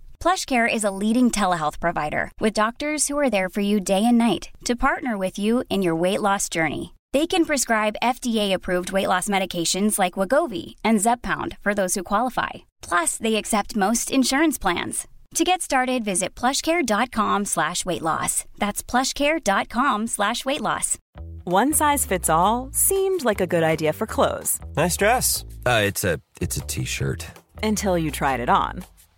PlushCare 0.21 0.71
is 0.71 0.83
a 0.83 0.91
leading 0.91 1.31
telehealth 1.31 1.79
provider 1.79 2.31
with 2.39 2.53
doctors 2.53 3.07
who 3.07 3.17
are 3.17 3.31
there 3.31 3.49
for 3.49 3.61
you 3.61 3.79
day 3.79 4.05
and 4.05 4.19
night 4.19 4.49
to 4.65 4.75
partner 4.75 5.17
with 5.17 5.39
you 5.39 5.63
in 5.67 5.81
your 5.81 5.95
weight 5.95 6.21
loss 6.21 6.47
journey. 6.47 6.93
They 7.11 7.25
can 7.25 7.43
prescribe 7.43 8.03
FDA-approved 8.03 8.91
weight 8.91 9.07
loss 9.07 9.27
medications 9.27 9.97
like 9.97 10.13
Wagovi 10.13 10.75
and 10.83 10.99
Zepbound 10.99 11.57
for 11.57 11.73
those 11.73 11.95
who 11.95 12.03
qualify. 12.03 12.49
Plus, 12.83 13.17
they 13.17 13.35
accept 13.35 13.75
most 13.75 14.11
insurance 14.11 14.59
plans. 14.59 15.07
To 15.33 15.43
get 15.43 15.63
started, 15.63 16.05
visit 16.05 16.35
plushcare.com 16.35 17.45
slash 17.45 17.83
weight 17.83 18.03
loss. 18.03 18.45
That's 18.59 18.83
plushcare.com 18.83 20.05
slash 20.05 20.45
weight 20.45 20.61
loss. 20.61 20.99
One 21.45 21.73
size 21.73 22.05
fits 22.05 22.29
all 22.29 22.69
seemed 22.71 23.25
like 23.25 23.41
a 23.41 23.47
good 23.47 23.63
idea 23.63 23.91
for 23.91 24.05
clothes. 24.05 24.59
Nice 24.77 24.97
dress. 24.97 25.45
Uh, 25.65 25.81
it's 25.83 26.03
a 26.03 26.19
it's 26.39 26.57
a 26.57 26.61
t-shirt. 26.61 27.25
Until 27.63 27.97
you 27.97 28.11
tried 28.11 28.39
it 28.39 28.49
on. 28.49 28.83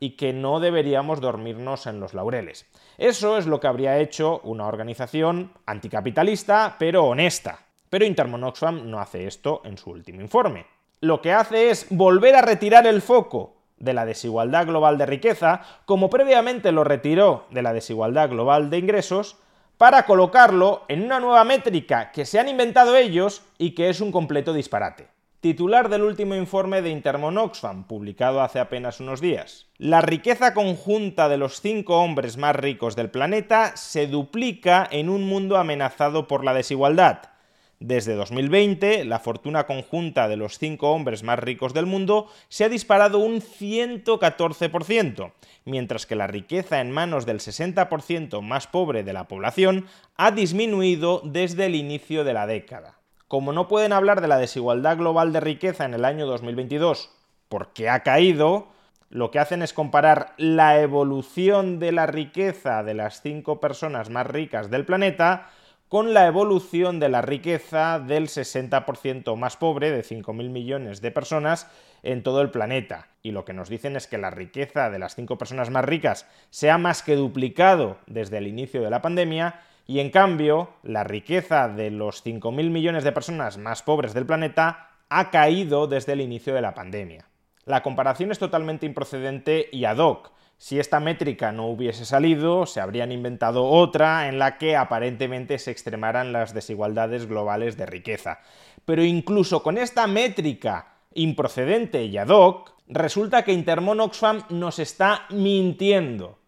y 0.00 0.10
que 0.10 0.32
no 0.32 0.60
deberíamos 0.60 1.20
dormirnos 1.20 1.86
en 1.86 2.00
los 2.00 2.14
laureles. 2.14 2.66
Eso 2.98 3.38
es 3.38 3.46
lo 3.46 3.60
que 3.60 3.66
habría 3.66 3.98
hecho 3.98 4.40
una 4.44 4.66
organización 4.66 5.52
anticapitalista, 5.66 6.76
pero 6.78 7.04
honesta. 7.04 7.60
Pero 7.88 8.04
Intermon 8.04 8.44
Oxfam 8.44 8.90
no 8.90 9.00
hace 9.00 9.26
esto 9.26 9.62
en 9.64 9.78
su 9.78 9.90
último 9.90 10.20
informe. 10.20 10.66
Lo 11.00 11.20
que 11.20 11.32
hace 11.32 11.70
es 11.70 11.86
volver 11.90 12.34
a 12.34 12.42
retirar 12.42 12.86
el 12.86 13.02
foco 13.02 13.56
de 13.78 13.92
la 13.92 14.06
desigualdad 14.06 14.66
global 14.66 14.98
de 14.98 15.06
riqueza, 15.06 15.60
como 15.84 16.08
previamente 16.10 16.72
lo 16.72 16.84
retiró 16.84 17.46
de 17.50 17.62
la 17.62 17.72
desigualdad 17.72 18.30
global 18.30 18.70
de 18.70 18.78
ingresos, 18.78 19.36
para 19.76 20.06
colocarlo 20.06 20.84
en 20.88 21.02
una 21.02 21.20
nueva 21.20 21.44
métrica 21.44 22.10
que 22.12 22.24
se 22.24 22.38
han 22.38 22.48
inventado 22.48 22.96
ellos 22.96 23.42
y 23.58 23.74
que 23.74 23.90
es 23.90 24.00
un 24.00 24.10
completo 24.10 24.54
disparate. 24.54 25.08
Titular 25.46 25.88
del 25.88 26.02
último 26.02 26.34
informe 26.34 26.82
de 26.82 26.90
Intermon 26.90 27.38
Oxfam, 27.38 27.84
publicado 27.84 28.40
hace 28.40 28.58
apenas 28.58 28.98
unos 28.98 29.20
días. 29.20 29.68
La 29.78 30.00
riqueza 30.00 30.54
conjunta 30.54 31.28
de 31.28 31.36
los 31.36 31.60
cinco 31.60 32.00
hombres 32.02 32.36
más 32.36 32.56
ricos 32.56 32.96
del 32.96 33.10
planeta 33.10 33.76
se 33.76 34.08
duplica 34.08 34.88
en 34.90 35.08
un 35.08 35.22
mundo 35.22 35.56
amenazado 35.56 36.26
por 36.26 36.44
la 36.44 36.52
desigualdad. 36.52 37.30
Desde 37.78 38.16
2020, 38.16 39.04
la 39.04 39.20
fortuna 39.20 39.68
conjunta 39.68 40.26
de 40.26 40.36
los 40.36 40.58
cinco 40.58 40.90
hombres 40.90 41.22
más 41.22 41.38
ricos 41.38 41.72
del 41.72 41.86
mundo 41.86 42.26
se 42.48 42.64
ha 42.64 42.68
disparado 42.68 43.20
un 43.20 43.40
114%, 43.40 45.32
mientras 45.64 46.06
que 46.06 46.16
la 46.16 46.26
riqueza 46.26 46.80
en 46.80 46.90
manos 46.90 47.24
del 47.24 47.38
60% 47.38 48.40
más 48.42 48.66
pobre 48.66 49.04
de 49.04 49.12
la 49.12 49.28
población 49.28 49.86
ha 50.16 50.32
disminuido 50.32 51.22
desde 51.24 51.66
el 51.66 51.76
inicio 51.76 52.24
de 52.24 52.32
la 52.34 52.48
década. 52.48 52.95
Como 53.28 53.52
no 53.52 53.66
pueden 53.66 53.92
hablar 53.92 54.20
de 54.20 54.28
la 54.28 54.38
desigualdad 54.38 54.96
global 54.96 55.32
de 55.32 55.40
riqueza 55.40 55.84
en 55.84 55.94
el 55.94 56.04
año 56.04 56.26
2022 56.26 57.10
porque 57.48 57.88
ha 57.88 58.04
caído, 58.04 58.68
lo 59.08 59.30
que 59.30 59.38
hacen 59.40 59.62
es 59.62 59.72
comparar 59.72 60.34
la 60.36 60.80
evolución 60.80 61.78
de 61.78 61.92
la 61.92 62.06
riqueza 62.06 62.82
de 62.82 62.94
las 62.94 63.22
cinco 63.22 63.60
personas 63.60 64.10
más 64.10 64.26
ricas 64.26 64.70
del 64.70 64.84
planeta 64.84 65.50
con 65.88 66.14
la 66.14 66.26
evolución 66.26 66.98
de 66.98 67.08
la 67.08 67.22
riqueza 67.22 68.00
del 68.00 68.26
60% 68.26 69.36
más 69.36 69.56
pobre, 69.56 69.92
de 69.92 70.02
5.000 70.02 70.50
millones 70.50 71.00
de 71.00 71.12
personas, 71.12 71.70
en 72.02 72.24
todo 72.24 72.42
el 72.42 72.50
planeta. 72.50 73.08
Y 73.22 73.30
lo 73.30 73.44
que 73.44 73.52
nos 73.52 73.68
dicen 73.68 73.96
es 73.96 74.08
que 74.08 74.18
la 74.18 74.30
riqueza 74.30 74.90
de 74.90 74.98
las 74.98 75.14
cinco 75.14 75.38
personas 75.38 75.70
más 75.70 75.84
ricas 75.84 76.28
se 76.50 76.70
ha 76.70 76.78
más 76.78 77.02
que 77.02 77.14
duplicado 77.14 77.98
desde 78.06 78.38
el 78.38 78.48
inicio 78.48 78.82
de 78.82 78.90
la 78.90 79.02
pandemia, 79.02 79.60
y 79.86 80.00
en 80.00 80.10
cambio 80.10 80.70
la 80.82 81.04
riqueza 81.04 81.68
de 81.68 81.90
los 81.90 82.24
5.000 82.24 82.70
millones 82.70 83.04
de 83.04 83.12
personas 83.12 83.58
más 83.58 83.82
pobres 83.82 84.14
del 84.14 84.26
planeta 84.26 84.90
ha 85.08 85.30
caído 85.30 85.86
desde 85.86 86.12
el 86.12 86.20
inicio 86.20 86.54
de 86.54 86.62
la 86.62 86.74
pandemia. 86.74 87.28
La 87.64 87.82
comparación 87.82 88.30
es 88.30 88.38
totalmente 88.38 88.86
improcedente 88.86 89.68
y 89.72 89.84
ad 89.84 89.98
hoc, 89.98 90.32
si 90.58 90.80
esta 90.80 91.00
métrica 91.00 91.52
no 91.52 91.66
hubiese 91.66 92.06
salido, 92.06 92.64
se 92.64 92.80
habrían 92.80 93.12
inventado 93.12 93.64
otra 93.66 94.28
en 94.28 94.38
la 94.38 94.56
que 94.56 94.74
aparentemente 94.74 95.58
se 95.58 95.70
extremaran 95.70 96.32
las 96.32 96.54
desigualdades 96.54 97.26
globales 97.26 97.76
de 97.76 97.84
riqueza. 97.84 98.40
Pero 98.86 99.04
incluso 99.04 99.62
con 99.62 99.76
esta 99.76 100.06
métrica 100.06 100.94
improcedente 101.12 102.04
y 102.04 102.16
ad 102.16 102.28
hoc, 102.28 102.72
resulta 102.88 103.42
que 103.44 103.52
Intermon 103.52 104.00
Oxfam 104.00 104.44
nos 104.48 104.78
está 104.78 105.26
mintiendo, 105.28 106.38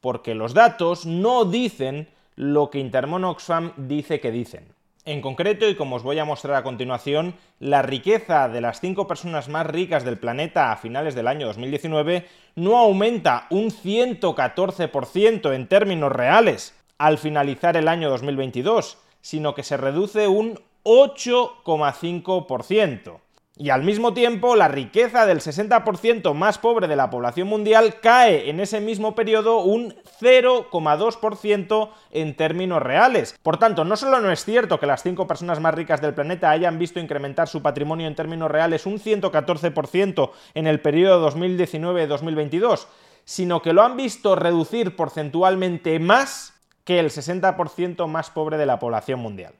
porque 0.00 0.36
los 0.36 0.54
datos 0.54 1.04
no 1.04 1.44
dicen 1.44 2.08
lo 2.36 2.70
que 2.70 2.78
Intermon 2.78 3.24
Oxfam 3.24 3.72
dice 3.76 4.20
que 4.20 4.30
dicen. 4.30 4.76
En 5.06 5.20
concreto, 5.20 5.68
y 5.68 5.74
como 5.76 5.96
os 5.96 6.02
voy 6.02 6.18
a 6.18 6.24
mostrar 6.24 6.56
a 6.56 6.62
continuación, 6.62 7.34
la 7.60 7.82
riqueza 7.82 8.48
de 8.48 8.60
las 8.60 8.80
cinco 8.80 9.06
personas 9.06 9.48
más 9.48 9.66
ricas 9.66 10.04
del 10.04 10.18
planeta 10.18 10.72
a 10.72 10.76
finales 10.76 11.14
del 11.14 11.28
año 11.28 11.46
2019 11.46 12.26
no 12.56 12.76
aumenta 12.76 13.46
un 13.50 13.70
114% 13.70 15.54
en 15.54 15.68
términos 15.68 16.10
reales 16.10 16.74
al 16.98 17.18
finalizar 17.18 17.76
el 17.76 17.86
año 17.88 18.08
2022, 18.10 18.98
sino 19.20 19.54
que 19.54 19.62
se 19.62 19.76
reduce 19.76 20.26
un 20.28 20.58
8,5% 20.82 23.20
y 23.58 23.70
al 23.70 23.82
mismo 23.82 24.12
tiempo 24.12 24.54
la 24.54 24.68
riqueza 24.68 25.24
del 25.24 25.40
60% 25.40 26.34
más 26.34 26.58
pobre 26.58 26.88
de 26.88 26.96
la 26.96 27.08
población 27.08 27.48
mundial 27.48 28.00
cae 28.00 28.50
en 28.50 28.60
ese 28.60 28.80
mismo 28.80 29.14
periodo 29.14 29.60
un 29.60 29.94
0,2% 30.20 31.90
en 32.10 32.36
términos 32.36 32.82
reales. 32.82 33.34
Por 33.42 33.56
tanto, 33.56 33.84
no 33.84 33.96
solo 33.96 34.20
no 34.20 34.30
es 34.30 34.44
cierto 34.44 34.78
que 34.78 34.86
las 34.86 35.02
5 35.02 35.26
personas 35.26 35.60
más 35.60 35.74
ricas 35.74 36.02
del 36.02 36.12
planeta 36.12 36.50
hayan 36.50 36.78
visto 36.78 37.00
incrementar 37.00 37.48
su 37.48 37.62
patrimonio 37.62 38.06
en 38.06 38.14
términos 38.14 38.50
reales 38.50 38.84
un 38.84 38.98
114% 38.98 40.30
en 40.52 40.66
el 40.66 40.80
periodo 40.80 41.30
2019-2022, 41.30 42.86
sino 43.24 43.62
que 43.62 43.72
lo 43.72 43.82
han 43.82 43.96
visto 43.96 44.36
reducir 44.36 44.96
porcentualmente 44.96 45.98
más 45.98 46.52
que 46.84 47.00
el 47.00 47.06
60% 47.06 48.06
más 48.06 48.30
pobre 48.30 48.58
de 48.58 48.66
la 48.66 48.78
población 48.78 49.20
mundial. 49.20 49.54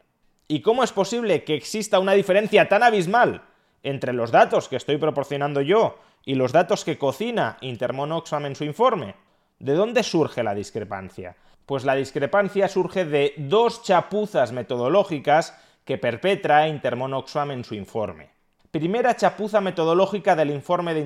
¿Y 0.48 0.60
cómo 0.60 0.84
es 0.84 0.92
posible 0.92 1.44
que 1.44 1.54
exista 1.54 1.98
una 1.98 2.12
diferencia 2.12 2.68
tan 2.68 2.82
abismal 2.82 3.42
entre 3.82 4.12
los 4.12 4.30
datos 4.30 4.68
que 4.68 4.76
estoy 4.76 4.96
proporcionando 4.96 5.60
yo 5.60 5.98
y 6.24 6.34
los 6.34 6.52
datos 6.52 6.84
que 6.84 6.98
cocina 6.98 7.56
Intermon 7.60 8.12
Oxfam 8.12 8.46
en 8.46 8.56
su 8.56 8.64
informe. 8.64 9.14
¿De 9.58 9.74
dónde 9.74 10.02
surge 10.02 10.42
la 10.42 10.54
discrepancia? 10.54 11.36
Pues 11.66 11.84
la 11.84 11.94
discrepancia 11.94 12.68
surge 12.68 13.04
de 13.04 13.34
dos 13.36 13.82
chapuzas 13.82 14.52
metodológicas 14.52 15.58
que 15.84 15.98
perpetra 15.98 16.68
Intermon 16.68 17.14
Oxfam 17.14 17.52
en 17.52 17.64
su 17.64 17.74
informe. 17.74 18.30
Primera 18.70 19.16
chapuza 19.16 19.60
metodológica 19.60 20.36
del 20.36 20.50
informe 20.50 20.92
de. 20.92 21.00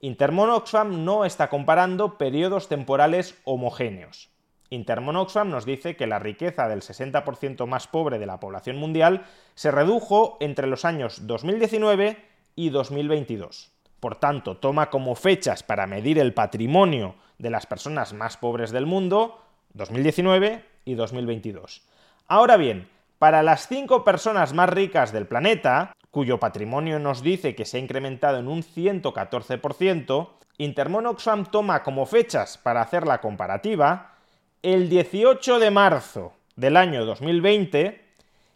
Intermon 0.00 0.50
Oxfam 0.50 1.04
no 1.04 1.24
está 1.24 1.48
comparando 1.48 2.18
periodos 2.18 2.68
temporales 2.68 3.38
homogéneos. 3.44 4.30
Intermon 4.70 5.16
Oxfam 5.16 5.50
nos 5.50 5.64
dice 5.64 5.96
que 5.96 6.06
la 6.06 6.18
riqueza 6.18 6.68
del 6.68 6.82
60% 6.82 7.66
más 7.66 7.86
pobre 7.86 8.18
de 8.18 8.26
la 8.26 8.38
población 8.38 8.76
mundial 8.76 9.24
se 9.54 9.70
redujo 9.70 10.36
entre 10.40 10.66
los 10.66 10.84
años 10.84 11.26
2019 11.26 12.18
y 12.54 12.70
2022. 12.70 13.72
Por 14.00 14.16
tanto, 14.16 14.56
toma 14.58 14.90
como 14.90 15.14
fechas 15.14 15.62
para 15.62 15.86
medir 15.86 16.18
el 16.18 16.34
patrimonio 16.34 17.14
de 17.38 17.50
las 17.50 17.66
personas 17.66 18.12
más 18.12 18.36
pobres 18.36 18.70
del 18.70 18.86
mundo 18.86 19.40
2019 19.74 20.64
y 20.84 20.94
2022. 20.94 21.82
Ahora 22.26 22.56
bien, 22.56 22.88
para 23.18 23.42
las 23.42 23.66
cinco 23.66 24.04
personas 24.04 24.52
más 24.52 24.68
ricas 24.68 25.12
del 25.12 25.26
planeta, 25.26 25.92
cuyo 26.10 26.38
patrimonio 26.38 26.98
nos 26.98 27.22
dice 27.22 27.54
que 27.54 27.64
se 27.64 27.78
ha 27.78 27.80
incrementado 27.80 28.38
en 28.38 28.48
un 28.48 28.62
114%, 28.62 30.28
Intermon 30.58 31.06
Oxfam 31.06 31.46
toma 31.46 31.82
como 31.82 32.06
fechas 32.06 32.58
para 32.58 32.80
hacer 32.80 33.06
la 33.06 33.20
comparativa 33.20 34.17
el 34.62 34.88
18 34.88 35.60
de 35.60 35.70
marzo 35.70 36.32
del 36.56 36.76
año 36.76 37.04
2020 37.04 38.00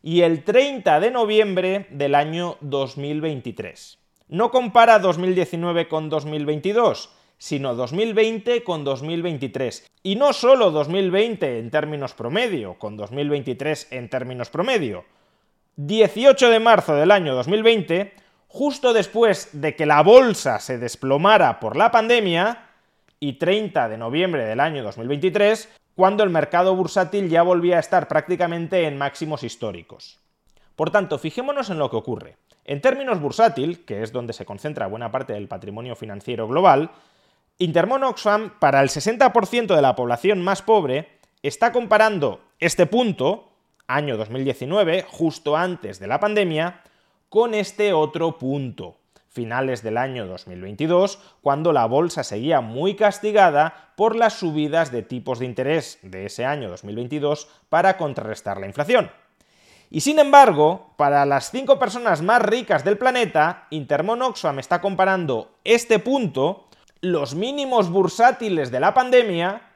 y 0.03 0.23
el 0.23 0.43
30 0.43 0.99
de 0.99 1.11
noviembre 1.13 1.87
del 1.91 2.17
año 2.17 2.57
2023. 2.61 3.99
No 4.29 4.51
compara 4.51 4.99
2019 4.99 5.87
con 5.87 6.09
2022, 6.09 7.11
sino 7.39 7.75
2020 7.77 8.65
con 8.65 8.83
2023. 8.83 9.87
Y 10.03 10.17
no 10.17 10.33
solo 10.33 10.73
2020 10.73 11.59
en 11.61 11.71
términos 11.71 12.15
promedio, 12.15 12.75
con 12.79 12.97
2023 12.97 13.89
en 13.93 14.09
términos 14.09 14.51
promedio. 14.51 15.05
18 15.77 16.51
de 16.51 16.59
marzo 16.59 16.97
del 16.97 17.13
año 17.13 17.35
2020, 17.37 18.13
justo 18.49 18.93
después 18.93 19.51
de 19.53 19.77
que 19.77 19.87
la 19.87 20.03
bolsa 20.03 20.59
se 20.59 20.79
desplomara 20.79 21.61
por 21.61 21.77
la 21.77 21.93
pandemia, 21.93 22.71
y 23.23 23.35
30 23.35 23.89
de 23.89 23.99
noviembre 23.99 24.45
del 24.45 24.59
año 24.59 24.83
2023, 24.83 25.69
cuando 25.95 26.25
el 26.25 26.31
mercado 26.31 26.75
bursátil 26.75 27.29
ya 27.29 27.43
volvía 27.43 27.77
a 27.77 27.81
estar 27.81 28.09
prácticamente 28.09 28.87
en 28.87 28.97
máximos 28.97 29.43
históricos. 29.43 30.19
Por 30.77 30.91
tanto, 30.91 31.19
fijémonos 31.19 31.71
en 31.71 31.79
lo 31.79 31.91
que 31.91 31.97
ocurre. 31.97 32.37
En 32.65 32.81
términos 32.81 33.21
bursátil, 33.21 33.85
que 33.85 34.03
es 34.03 34.13
donde 34.13 34.33
se 34.33 34.47
concentra 34.47 34.87
buena 34.87 35.11
parte 35.11 35.33
del 35.33 35.49
patrimonio 35.49 35.97
financiero 35.97 36.49
global, 36.49 36.91
Intermon 37.59 38.05
Oxfam, 38.05 38.59
para 38.59 38.81
el 38.83 38.89
60% 38.89 39.75
de 39.75 39.83
la 39.83 39.95
población 39.95 40.43
más 40.43 40.63
pobre, 40.63 41.19
está 41.43 41.73
comparando 41.73 42.41
este 42.59 42.87
punto, 42.87 43.51
año 43.87 44.17
2019, 44.17 45.05
justo 45.09 45.57
antes 45.57 45.99
de 45.99 46.07
la 46.07 46.19
pandemia, 46.19 46.83
con 47.29 47.55
este 47.55 47.93
otro 47.93 48.39
punto, 48.39 48.97
finales 49.33 49.83
del 49.83 49.97
año 49.97 50.27
2022, 50.27 51.19
cuando 51.41 51.73
la 51.73 51.87
bolsa 51.87 52.23
seguía 52.23 52.61
muy 52.61 52.95
castigada 52.97 53.93
por 53.97 54.15
las 54.15 54.35
subidas 54.35 54.93
de 54.93 55.03
tipos 55.03 55.39
de 55.39 55.47
interés 55.47 55.99
de 56.03 56.27
ese 56.27 56.45
año 56.45 56.69
2022 56.69 57.49
para 57.69 57.97
contrarrestar 57.97 58.61
la 58.61 58.67
inflación. 58.67 59.11
Y 59.91 60.01
sin 60.01 60.19
embargo, 60.19 60.95
para 60.97 61.27
las 61.27 61.51
cinco 61.51 61.79
personas 61.79 62.23
más 62.23 62.41
ricas 62.41 62.85
del 62.85 62.97
planeta, 62.99 63.67
Intermon 63.71 64.23
Oxfam 64.23 64.59
está 64.59 64.81
comparando 64.81 65.59
este 65.65 65.99
punto, 65.99 66.67
los 67.01 67.35
mínimos 67.35 67.91
bursátiles 67.91 68.71
de 68.71 68.81
la 68.81 68.95
pandemia, 68.95 69.72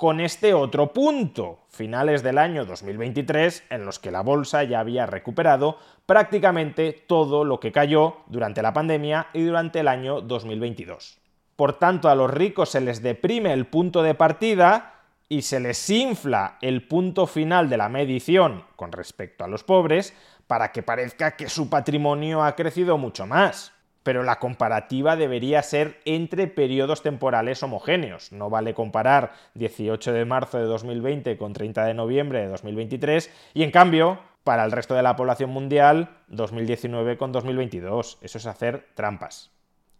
con 0.00 0.18
este 0.18 0.54
otro 0.54 0.94
punto, 0.94 1.58
finales 1.68 2.22
del 2.22 2.38
año 2.38 2.64
2023, 2.64 3.64
en 3.68 3.84
los 3.84 3.98
que 3.98 4.10
la 4.10 4.22
bolsa 4.22 4.64
ya 4.64 4.80
había 4.80 5.04
recuperado 5.04 5.76
prácticamente 6.06 7.04
todo 7.06 7.44
lo 7.44 7.60
que 7.60 7.70
cayó 7.70 8.16
durante 8.26 8.62
la 8.62 8.72
pandemia 8.72 9.26
y 9.34 9.44
durante 9.44 9.80
el 9.80 9.88
año 9.88 10.22
2022. 10.22 11.18
Por 11.54 11.78
tanto, 11.78 12.08
a 12.08 12.14
los 12.14 12.30
ricos 12.30 12.70
se 12.70 12.80
les 12.80 13.02
deprime 13.02 13.52
el 13.52 13.66
punto 13.66 14.02
de 14.02 14.14
partida 14.14 15.02
y 15.28 15.42
se 15.42 15.60
les 15.60 15.90
infla 15.90 16.56
el 16.62 16.88
punto 16.88 17.26
final 17.26 17.68
de 17.68 17.76
la 17.76 17.90
medición 17.90 18.64
con 18.76 18.92
respecto 18.92 19.44
a 19.44 19.48
los 19.48 19.64
pobres 19.64 20.14
para 20.46 20.72
que 20.72 20.82
parezca 20.82 21.36
que 21.36 21.50
su 21.50 21.68
patrimonio 21.68 22.42
ha 22.42 22.56
crecido 22.56 22.96
mucho 22.96 23.26
más 23.26 23.74
pero 24.02 24.22
la 24.22 24.38
comparativa 24.38 25.16
debería 25.16 25.62
ser 25.62 26.00
entre 26.04 26.46
periodos 26.46 27.02
temporales 27.02 27.62
homogéneos. 27.62 28.32
No 28.32 28.50
vale 28.50 28.74
comparar 28.74 29.32
18 29.54 30.12
de 30.12 30.24
marzo 30.24 30.58
de 30.58 30.64
2020 30.64 31.36
con 31.36 31.52
30 31.52 31.84
de 31.84 31.94
noviembre 31.94 32.40
de 32.40 32.48
2023 32.48 33.30
y 33.54 33.62
en 33.62 33.70
cambio 33.70 34.18
Para 34.42 34.64
el 34.64 34.72
resto 34.72 34.94
de 34.94 35.02
la 35.02 35.16
población 35.16 35.50
mundial, 35.50 36.16
2019 36.28 37.18
con 37.18 37.30
2022. 37.30 38.18
Eso 38.22 38.38
es 38.38 38.46
hacer 38.46 38.86
trampas. 38.94 39.50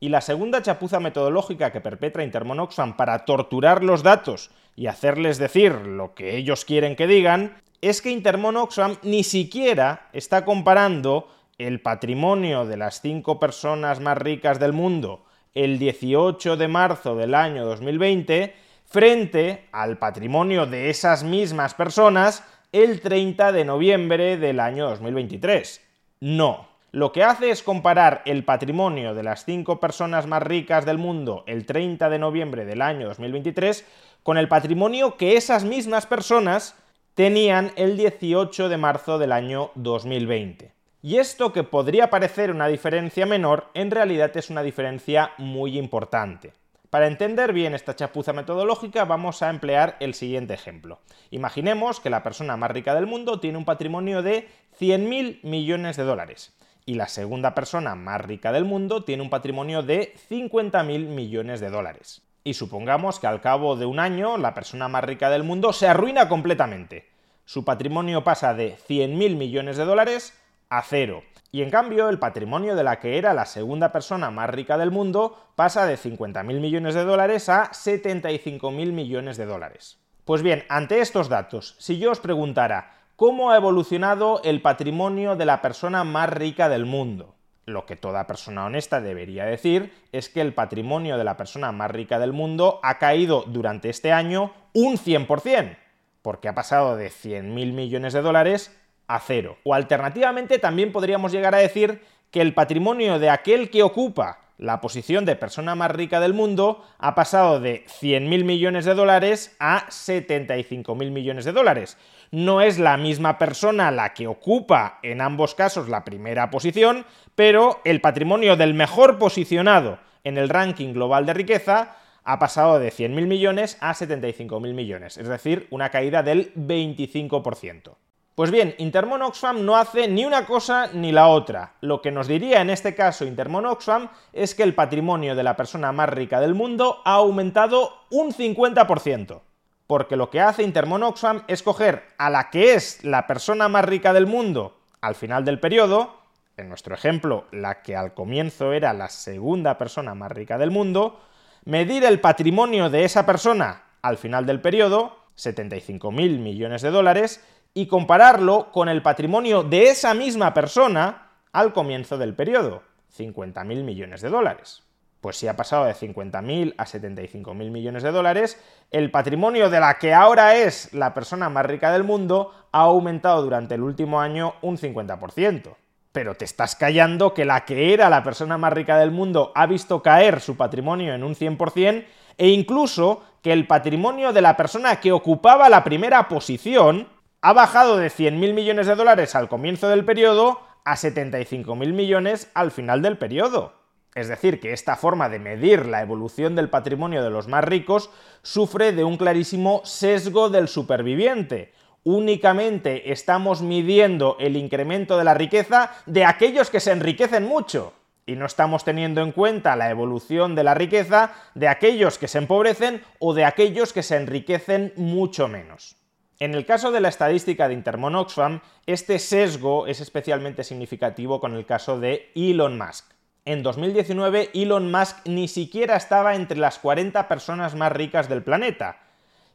Y 0.01 0.09
la 0.09 0.23
segunda 0.23 0.63
chapuza 0.63 0.99
metodológica 0.99 1.71
que 1.73 1.83
perpetra 1.83 2.25
Intermon 2.25 2.61
Oxfam 2.61 2.97
para 2.97 3.27
torturar 3.27 3.85
los 3.85 4.03
datos 4.03 4.51
y 4.77 4.87
hacerles 4.87 5.37
decir 5.37 5.73
lo 5.75 6.15
que 6.15 6.39
ellos 6.39 6.65
quieren 6.65 6.97
que 6.97 7.07
digan, 7.07 7.55
es 7.83 8.01
que 8.01 8.11
Intermon 8.11 8.57
Oxfam 8.57 8.97
ni 9.03 9.25
siquiera 9.25 10.09
está 10.15 10.47
comparando 10.47 11.29
el 11.67 11.81
patrimonio 11.83 12.65
de 12.65 12.77
las 12.77 13.03
cinco 13.03 13.39
personas 13.39 14.01
más 14.01 14.17
ricas 14.17 14.59
del 14.59 14.73
mundo 14.73 15.25
el 15.55 15.79
18 15.79 16.57
de 16.57 16.69
marzo 16.69 17.17
del 17.17 17.35
año 17.35 17.67
2020 17.67 18.55
frente 18.87 19.69
al 19.73 19.99
patrimonio 19.99 20.67
de 20.67 20.91
esas 20.91 21.23
mismas 21.23 21.75
personas 21.75 22.45
el 22.73 23.01
30 23.01 23.53
de 23.53 23.65
noviembre 23.65 24.37
del 24.37 24.59
año 24.59 24.89
2023. 24.89 25.85
No, 26.21 26.69
lo 26.93 27.13
que 27.13 27.25
hace 27.25 27.51
es 27.51 27.63
comparar 27.63 28.23
el 28.25 28.45
patrimonio 28.45 29.15
de 29.15 29.23
las 29.23 29.45
cinco 29.45 29.81
personas 29.81 30.27
más 30.27 30.43
ricas 30.43 30.87
del 30.87 30.99
mundo 30.99 31.45
el 31.47 31.67
30 31.67 32.09
de 32.09 32.19
noviembre 32.19 32.65
del 32.65 32.81
año 32.81 33.07
2023 33.09 33.85
con 34.23 34.39
el 34.39 34.49
patrimonio 34.49 35.17
que 35.17 35.37
esas 35.37 35.65
mismas 35.65 36.07
personas 36.07 36.75
tenían 37.15 37.73
el 37.77 37.97
18 37.99 38.69
de 38.71 38.77
marzo 38.79 39.19
del 39.19 39.33
año 39.33 39.73
2020. 39.75 40.80
Y 41.03 41.17
esto 41.17 41.53
que 41.53 41.65
podría 41.65 42.11
parecer 42.11 42.51
una 42.51 42.69
diferencia 42.69 43.25
menor, 43.25 43.71
en 43.73 43.91
realidad 43.91 44.37
es 44.37 44.51
una 44.51 44.63
diferencia 44.63 45.33
muy 45.39 45.79
importante. 45.79 46.53
Para 46.91 47.07
entender 47.07 47.55
bien 47.55 47.73
esta 47.73 47.97
chapuza 47.97 48.35
metodológica 48.35 49.07
vamos 49.07 49.43
a 49.43 49.49
emplear 49.49 49.97
el 50.01 50.13
siguiente 50.13 50.53
ejemplo. 50.53 50.99
Imaginemos 51.31 52.01
que 52.01 52.11
la 52.11 52.23
persona 52.23 52.59
más 52.59 52.71
rica 52.73 52.95
del 52.95 53.07
mundo 53.07 53.41
tiene 53.41 53.57
un 53.57 53.65
patrimonio 53.65 54.23
de 54.23 54.49
100.000 54.79 55.43
millones 55.43 55.97
de 55.97 56.03
dólares 56.03 56.53
y 56.85 56.95
la 56.95 57.09
segunda 57.09 57.55
persona 57.55 57.95
más 57.95 58.21
rica 58.21 58.53
del 58.53 58.65
mundo 58.65 59.05
tiene 59.05 59.23
un 59.23 59.31
patrimonio 59.31 59.83
de 59.83 60.15
50.000 60.29 61.07
millones 61.07 61.61
de 61.61 61.71
dólares. 61.71 62.23
Y 62.45 62.55
supongamos 62.55 63.21
que 63.21 63.27
al 63.27 63.41
cabo 63.41 63.77
de 63.77 63.87
un 63.87 64.01
año 64.01 64.37
la 64.37 64.53
persona 64.53 64.89
más 64.89 65.05
rica 65.05 65.31
del 65.31 65.45
mundo 65.45 65.73
se 65.73 65.89
arruina 65.89 66.29
completamente. 66.29 67.09
Su 67.47 67.65
patrimonio 67.65 68.23
pasa 68.23 68.53
de 68.53 68.77
100.000 68.77 69.37
millones 69.37 69.77
de 69.77 69.85
dólares 69.85 70.40
a 70.71 70.83
cero. 70.83 71.23
Y 71.53 71.63
en 71.63 71.71
cambio, 71.71 72.09
el 72.09 72.19
patrimonio 72.19 72.75
de 72.77 72.85
la 72.85 72.99
que 72.99 73.19
era 73.19 73.35
la 73.35 73.45
segunda 73.45 73.93
persona 73.93 74.31
más 74.31 74.49
rica 74.49 74.79
del 74.79 74.91
mundo 74.91 75.53
pasa 75.57 75.85
de 75.85 75.99
50.000 75.99 76.45
millones 76.45 76.95
de 76.95 77.05
dólares 77.05 77.49
a 77.49 77.71
75.000 77.71 78.71
millones 78.93 79.37
de 79.37 79.47
dólares. 79.47 79.99
Pues 80.25 80.43
bien, 80.43 80.65
ante 80.69 81.01
estos 81.01 81.29
datos, 81.29 81.77
si 81.79 81.99
yo 81.99 82.13
os 82.13 82.21
preguntara, 82.21 83.01
¿Cómo 83.21 83.51
ha 83.51 83.57
evolucionado 83.59 84.41
el 84.45 84.63
patrimonio 84.63 85.37
de 85.37 85.45
la 85.45 85.61
persona 85.61 86.05
más 86.05 86.31
rica 86.31 86.71
del 86.71 86.87
mundo? 86.87 87.35
Lo 87.67 87.85
que 87.85 87.95
toda 87.95 88.27
persona 88.27 88.65
honesta 88.65 89.03
debería 89.03 89.45
decir 89.45 89.93
es 90.11 90.31
que 90.31 90.41
el 90.41 90.55
patrimonio 90.55 91.19
de 91.19 91.25
la 91.25 91.37
persona 91.37 91.71
más 91.71 91.91
rica 91.91 92.19
del 92.19 92.33
mundo 92.33 92.81
ha 92.83 92.99
caído 92.99 93.45
durante 93.47 93.91
este 93.91 94.11
año 94.11 94.55
un 94.73 94.97
100%, 94.97 95.77
porque 96.23 96.49
ha 96.49 96.55
pasado 96.55 96.97
de 96.97 97.11
100.000 97.11 97.75
millones 97.75 98.15
de 98.15 98.23
dólares 98.23 98.75
a 99.11 99.19
cero. 99.19 99.59
O 99.65 99.75
alternativamente 99.75 100.61
también 100.61 100.93
podríamos 100.93 101.33
llegar 101.33 101.55
a 101.55 101.59
decir 101.59 102.01
que 102.31 102.41
el 102.41 102.55
patrimonio 102.55 103.19
de 103.19 103.29
aquel 103.29 103.69
que 103.69 103.83
ocupa 103.83 104.39
la 104.57 104.81
posición 104.81 105.25
de 105.25 105.35
persona 105.35 105.75
más 105.75 105.91
rica 105.91 106.21
del 106.21 106.33
mundo 106.33 106.85
ha 106.99 107.17
pasado 107.17 107.59
de 107.59 107.85
100.000 107.87 108.45
millones 108.45 108.85
de 108.85 108.95
dólares 108.95 109.57
a 109.59 109.87
75.000 109.89 111.11
millones 111.11 111.45
de 111.45 111.53
dólares. 111.53 111.99
No 112.31 112.61
es 112.61 112.79
la 112.79 112.97
misma 112.97 113.37
persona 113.37 113.91
la 113.91 114.15
que 114.15 114.29
ocupa 114.29 115.01
en 115.03 115.23
ambos 115.23 115.57
casos 115.57 115.89
la 115.89 116.05
primera 116.05 116.51
posición, 116.51 117.05
pero 117.35 117.81
el 117.85 118.01
patrimonio 118.01 118.57
del 118.57 118.75
mejor 118.75 119.19
posicionado 119.19 119.99
en 120.23 120.39
el 120.39 120.49
ranking 120.49 120.93
global 120.93 121.27
de 121.27 121.35
riqueza 121.35 121.97
ha 122.23 122.39
pasado 122.39 122.79
de 122.79 122.93
100.000 122.93 123.27
millones 123.27 123.77
a 123.81 123.93
75.000 123.93 124.73
millones, 124.73 125.19
es 125.19 125.27
decir, 125.27 125.67
una 125.71 125.89
caída 125.89 126.23
del 126.23 126.55
25%. 126.55 127.97
Pues 128.41 128.51
bien, 128.51 128.75
Intermon 128.79 129.21
Oxfam 129.21 129.67
no 129.67 129.77
hace 129.77 130.09
ni 130.09 130.25
una 130.25 130.47
cosa 130.47 130.89
ni 130.95 131.13
la 131.13 131.29
otra. 131.29 131.75
Lo 131.83 132.01
que 132.01 132.11
nos 132.11 132.27
diría 132.27 132.63
en 132.63 132.71
este 132.71 132.95
caso 132.95 133.27
Intermon 133.27 133.67
Oxfam 133.67 134.09
es 134.33 134.55
que 134.55 134.63
el 134.63 134.75
patrimonio 134.75 135.35
de 135.35 135.43
la 135.43 135.57
persona 135.57 135.93
más 135.93 136.09
rica 136.09 136.41
del 136.41 136.55
mundo 136.55 137.03
ha 137.05 137.17
aumentado 137.17 137.93
un 138.09 138.33
50%. 138.33 139.43
Porque 139.87 140.17
lo 140.17 140.31
que 140.31 140.41
hace 140.41 140.63
Intermon 140.63 141.03
Oxfam 141.03 141.43
es 141.49 141.63
coger 141.63 142.03
a 142.17 142.31
la 142.31 142.49
que 142.49 142.73
es 142.73 143.05
la 143.05 143.27
persona 143.27 143.69
más 143.69 143.85
rica 143.85 144.15
del 144.15 144.27
mundo 144.27 144.75
al 145.03 145.17
final 145.17 145.45
del 145.45 145.61
periodo, 145.61 146.15
en 146.57 146.71
nuestro 146.71 146.95
ejemplo, 146.95 147.45
la 147.53 147.83
que 147.83 147.95
al 147.95 148.15
comienzo 148.15 148.73
era 148.73 148.95
la 148.95 149.11
segunda 149.11 149.77
persona 149.77 150.15
más 150.15 150.33
rica 150.33 150.57
del 150.57 150.71
mundo, 150.71 151.21
medir 151.67 152.05
el 152.05 152.21
patrimonio 152.21 152.89
de 152.89 153.05
esa 153.05 153.27
persona 153.27 153.83
al 154.01 154.17
final 154.17 154.47
del 154.47 154.63
periodo, 154.63 155.19
75.000 155.37 156.39
millones 156.39 156.81
de 156.81 156.91
dólares, 156.91 157.45
y 157.75 157.87
compararlo 157.87 158.71
con 158.73 158.89
el 158.89 159.03
patrimonio 159.03 159.63
de 159.63 159.91
esa 159.91 160.15
misma 160.15 160.55
persona 160.55 161.31
al 161.53 161.73
comienzo 161.73 162.19
del 162.19 162.35
periodo, 162.35 162.83
50.000 163.17 163.85
millones 163.85 164.21
de 164.21 164.29
dólares. 164.29 164.83
Pues 165.21 165.37
si 165.37 165.49
ha 165.49 165.57
pasado 165.57 165.85
de 165.85 165.95
50.000 165.95 166.75
a 166.79 166.87
75.000 166.87 167.55
millones 167.71 168.03
de 168.03 168.11
dólares, 168.11 168.59
el 168.91 169.11
patrimonio 169.11 169.69
de 169.69 169.79
la 169.79 169.99
que 169.99 170.15
ahora 170.15 170.57
es 170.57 170.93
la 170.95 171.13
persona 171.13 171.51
más 171.51 171.67
rica 171.67 171.93
del 171.93 172.05
mundo 172.05 172.53
ha 172.73 172.81
aumentado 172.81 173.43
durante 173.43 173.75
el 173.75 173.83
último 173.83 174.21
año 174.21 174.55
un 174.63 174.79
50%. 174.79 175.77
Pero 176.13 176.35
te 176.35 176.45
estás 176.45 176.75
callando 176.75 177.35
que 177.35 177.45
la 177.45 177.65
que 177.67 177.93
era 177.93 178.09
la 178.09 178.23
persona 178.23 178.57
más 178.57 178.73
rica 178.73 178.99
del 178.99 179.11
mundo 179.11 179.53
ha 179.55 179.67
visto 179.67 180.03
caer 180.03 180.41
su 180.41 180.57
patrimonio 180.57 181.15
en 181.15 181.23
un 181.23 181.35
100% 181.35 182.05
e 182.39 182.49
incluso 182.49 183.23
que 183.43 183.53
el 183.53 183.67
patrimonio 183.67 184.33
de 184.33 184.41
la 184.41 184.57
persona 184.57 185.01
que 185.01 185.13
ocupaba 185.13 185.69
la 185.69 185.85
primera 185.85 186.29
posición 186.29 187.07
ha 187.43 187.53
bajado 187.55 187.97
de 187.97 188.09
100.000 188.09 188.53
millones 188.53 188.87
de 188.87 188.95
dólares 188.95 189.35
al 189.35 189.49
comienzo 189.49 189.89
del 189.89 190.05
periodo 190.05 190.61
a 190.85 190.97
75.000 190.97 191.93
millones 191.93 192.51
al 192.55 192.71
final 192.71 193.01
del 193.01 193.17
periodo. 193.17 193.75
Es 194.15 194.29
decir, 194.29 194.61
que 194.61 194.73
esta 194.73 194.97
forma 194.97 195.29
de 195.29 195.39
medir 195.39 195.87
la 195.87 196.03
evolución 196.03 196.57
del 196.57 196.69
patrimonio 196.69 197.23
de 197.23 197.31
los 197.31 197.49
más 197.49 197.65
ricos 197.65 198.11
sufre 198.43 198.93
de 198.93 199.05
un 199.05 199.17
clarísimo 199.17 199.83
sesgo 199.85 200.51
del 200.51 200.69
superviviente. 200.69 201.73
Únicamente 202.03 203.13
estamos 203.13 203.63
midiendo 203.63 204.37
el 204.41 204.57
incremento 204.57 205.17
de 205.17 205.25
la 205.25 205.35
riqueza 205.35 205.93
de 206.07 206.25
aquellos 206.25 206.71
que 206.71 206.81
se 206.81 206.93
enriquecen 206.93 207.47
mucho 207.47 207.95
y 208.27 208.37
no 208.37 208.47
estamos 208.47 208.85
teniendo 208.85 209.23
en 209.23 209.33
cuenta 209.33 209.77
la 209.77 209.91
evolución 209.91 210.55
de 210.55 210.65
la 210.65 210.75
riqueza 210.75 211.33
de 211.55 211.69
aquellos 211.69 212.19
que 212.19 212.29
se 212.29 212.39
empobrecen 212.39 213.03
o 213.19 213.33
de 213.33 213.45
aquellos 213.45 213.93
que 213.93 214.03
se 214.03 214.17
enriquecen 214.17 214.93
mucho 214.97 215.47
menos. 215.47 216.00
En 216.41 216.55
el 216.55 216.65
caso 216.65 216.91
de 216.91 217.03
la 217.03 217.11
estadística 217.11 217.69
de 217.69 217.75
Intermon 217.75 218.15
Oxfam, 218.15 218.63
este 218.87 219.19
sesgo 219.19 219.87
es 219.87 220.01
especialmente 220.01 220.65
significativo 220.65 221.39
con 221.39 221.55
el 221.55 221.67
caso 221.67 222.01
de 222.01 222.33
Elon 222.35 222.79
Musk. 222.79 223.05
En 223.45 223.63
2019, 223.63 224.49
Elon 224.55 224.91
Musk 224.91 225.19
ni 225.27 225.49
siquiera 225.49 225.97
estaba 225.97 226.35
entre 226.35 226.57
las 226.57 226.79
40 226.79 227.29
personas 227.29 227.75
más 227.75 227.93
ricas 227.93 228.31
del 228.31 228.43
planeta, 228.43 229.01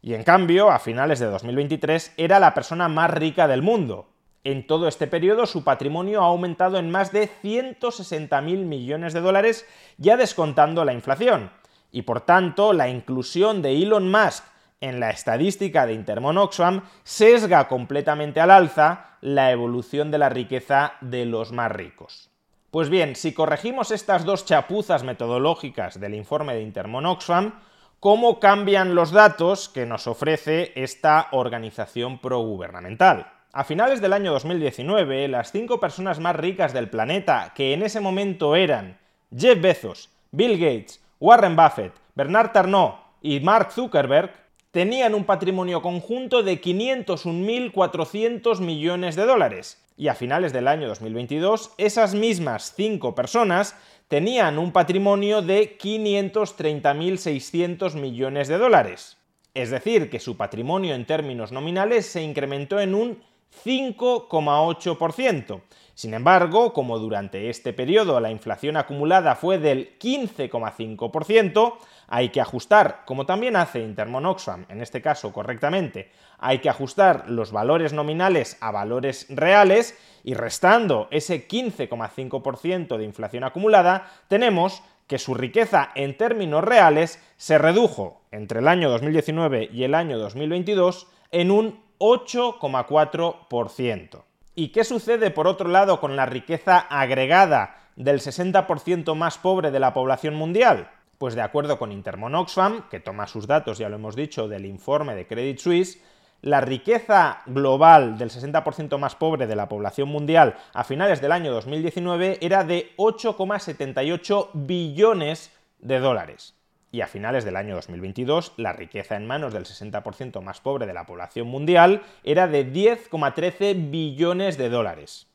y 0.04 0.14
en 0.14 0.24
cambio, 0.24 0.70
a 0.70 0.78
finales 0.78 1.18
de 1.18 1.26
2023, 1.26 2.14
era 2.18 2.40
la 2.40 2.54
persona 2.54 2.88
más 2.88 3.10
rica 3.10 3.48
del 3.48 3.64
mundo. 3.64 4.08
En 4.44 4.68
todo 4.68 4.88
este 4.88 5.08
periodo, 5.08 5.48
su 5.48 5.64
patrimonio 5.64 6.22
ha 6.22 6.28
aumentado 6.28 6.78
en 6.78 6.92
más 6.92 7.12
de 7.12 7.32
160.000 7.44 8.42
millones 8.64 9.14
de 9.14 9.22
dólares, 9.22 9.66
ya 9.98 10.18
descontando 10.18 10.86
la 10.86 10.94
inflación. 10.94 11.50
Y 11.92 12.04
por 12.04 12.22
tanto, 12.22 12.74
la 12.74 12.90
inclusión 12.90 13.64
de 13.64 13.82
Elon 13.82 14.12
Musk 14.12 14.44
en 14.82 15.00
la 15.00 15.10
estadística 15.10 15.86
de 15.86 15.94
Intermon 15.94 16.38
Oxfam 16.38 16.82
sesga 17.04 17.68
completamente 17.68 18.40
al 18.40 18.52
alza 18.52 19.18
la 19.22 19.52
evolución 19.52 20.12
de 20.12 20.18
la 20.18 20.30
riqueza 20.30 20.94
de 21.02 21.26
los 21.26 21.52
más 21.52 21.72
ricos. 21.72 22.30
Pues 22.72 22.90
bien, 22.90 23.16
si 23.16 23.34
corregimos 23.34 23.92
estas 23.92 24.26
dos 24.26 24.46
chapuzas 24.46 25.04
metodológicas 25.04 26.00
del 26.00 26.14
informe 26.14 26.56
de 26.56 26.62
Intermon 26.62 27.06
Oxfam, 27.06 27.54
¿cómo 28.00 28.40
cambian 28.40 28.96
los 28.96 29.12
datos 29.12 29.70
que 29.70 29.86
nos 29.86 30.08
ofrece 30.08 30.74
esta 30.76 31.30
organización 31.32 32.20
progubernamental? 32.20 33.32
A 33.54 33.64
finales 33.64 34.02
del 34.02 34.12
año 34.12 34.34
2019, 34.34 35.30
las 35.30 35.54
cinco 35.54 35.80
personas 35.80 36.20
más 36.20 36.36
ricas 36.36 36.74
del 36.74 36.90
planeta, 36.90 37.54
que 37.56 37.74
en 37.74 37.84
ese 37.84 38.02
momento 38.02 38.58
eran 38.58 39.00
Jeff 39.34 39.62
Bezos, 39.62 40.10
Bill 40.32 40.60
Gates, 40.60 41.02
Warren 41.22 41.56
Buffett, 41.56 41.94
Bernard 42.14 42.52
Tarnot 42.52 42.96
y 43.22 43.40
Mark 43.40 43.72
Zuckerberg, 43.72 44.34
tenían 44.76 45.16
un 45.16 45.24
patrimonio 45.24 45.82
conjunto 45.82 46.44
de 46.44 46.62
501.400 46.62 48.60
millones 48.60 49.16
de 49.16 49.26
dólares. 49.26 49.82
Y 49.96 50.10
a 50.10 50.16
finales 50.16 50.52
del 50.52 50.68
año 50.68 50.90
2022, 50.90 51.72
esas 51.78 52.14
mismas 52.14 52.74
cinco 52.76 53.16
personas 53.16 53.78
tenían 54.10 54.60
un 54.60 54.74
patrimonio 54.74 55.42
de 55.42 55.78
530.600 55.78 57.94
millones 57.94 58.50
de 58.50 58.58
dólares. 58.58 59.16
Es 59.54 59.70
decir, 59.70 60.10
que 60.10 60.20
su 60.20 60.36
patrimonio 60.36 60.94
en 60.94 61.06
términos 61.06 61.54
nominales 61.54 62.06
se 62.06 62.22
incrementó 62.22 62.82
en 62.82 62.96
un 62.96 63.24
5,8%. 63.64 65.62
Sin 65.94 66.14
embargo, 66.14 66.74
como 66.74 67.00
durante 67.00 67.50
este 67.50 67.72
periodo 67.72 68.20
la 68.20 68.30
inflación 68.30 68.76
acumulada 68.76 69.38
fue 69.38 69.58
del 69.58 69.98
15,5%, 69.98 71.76
hay 72.08 72.30
que 72.30 72.42
ajustar, 72.42 73.04
como 73.06 73.26
también 73.26 73.56
hace 73.56 73.80
Intermon 73.80 74.26
Oxfam, 74.26 74.66
en 74.70 74.82
este 74.82 75.02
caso 75.02 75.34
correctamente, 75.34 76.12
hay 76.38 76.60
que 76.60 76.70
ajustar 76.70 77.30
los 77.30 77.52
valores 77.52 77.94
nominales 77.94 78.58
a 78.62 78.72
valores 78.72 79.26
reales 79.30 79.98
y 80.24 80.34
restando 80.34 81.08
ese 81.12 81.48
15,5% 81.48 82.98
de 82.98 83.04
inflación 83.04 83.44
acumulada, 83.44 84.12
tenemos 84.28 84.84
que 85.08 85.20
su 85.20 85.36
riqueza 85.36 85.92
en 85.96 86.18
términos 86.18 86.64
reales 86.64 87.22
se 87.38 87.58
redujo 87.58 88.22
entre 88.32 88.60
el 88.60 88.68
año 88.68 88.90
2019 88.90 89.70
y 89.72 89.84
el 89.84 89.94
año 89.94 90.18
2022 90.18 91.08
en 91.32 91.52
un 91.52 91.80
8,4%. 92.00 94.24
¿Y 94.56 94.70
qué 94.70 94.84
sucede 94.84 95.30
por 95.32 95.48
otro 95.48 95.70
lado 95.70 96.00
con 96.00 96.16
la 96.16 96.26
riqueza 96.26 96.80
agregada 96.80 97.78
del 97.96 98.20
60% 98.20 99.14
más 99.16 99.38
pobre 99.38 99.70
de 99.72 99.80
la 99.80 99.94
población 99.94 100.36
mundial? 100.36 100.90
Pues 101.18 101.36
de 101.36 101.42
acuerdo 101.42 101.80
con 101.80 101.92
Intermon 101.92 102.36
Oxfam, 102.36 102.90
que 102.90 103.00
toma 103.00 103.28
sus 103.28 103.48
datos, 103.48 103.78
ya 103.78 103.90
lo 103.90 103.96
hemos 103.96 104.16
dicho, 104.16 104.48
del 104.48 104.66
informe 104.66 105.16
de 105.16 105.28
Credit 105.28 105.58
Suisse, 105.58 106.02
la 106.42 106.62
riqueza 106.62 107.42
global 107.46 108.18
del 108.18 108.30
60% 108.30 108.98
más 109.00 109.16
pobre 109.16 109.48
de 109.48 109.56
la 109.56 109.68
población 109.68 110.10
mundial 110.10 110.56
a 110.74 110.84
finales 110.84 111.22
del 111.22 111.32
año 111.32 111.52
2019 111.52 112.40
era 112.42 112.64
de 112.64 112.94
8,78 112.98 114.50
billones 114.54 115.52
de 115.80 116.00
dólares 116.00 116.56
y 116.92 117.02
a 117.02 117.08
finales 117.08 117.46
del 117.46 117.56
año 117.56 117.76
2022 117.76 118.54
la 118.58 118.74
riqueza 118.74 119.16
en 119.16 119.26
manos 119.26 119.54
del 119.54 119.66
60% 119.66 120.42
más 120.42 120.62
pobre 120.62 120.86
de 120.86 120.94
la 120.94 121.06
población 121.06 121.48
mundial 121.48 122.04
era 122.24 122.48
de 122.48 122.72
10,13 122.72 123.90
billones 123.90 124.58
de 124.58 124.70
dólares. 124.70 125.28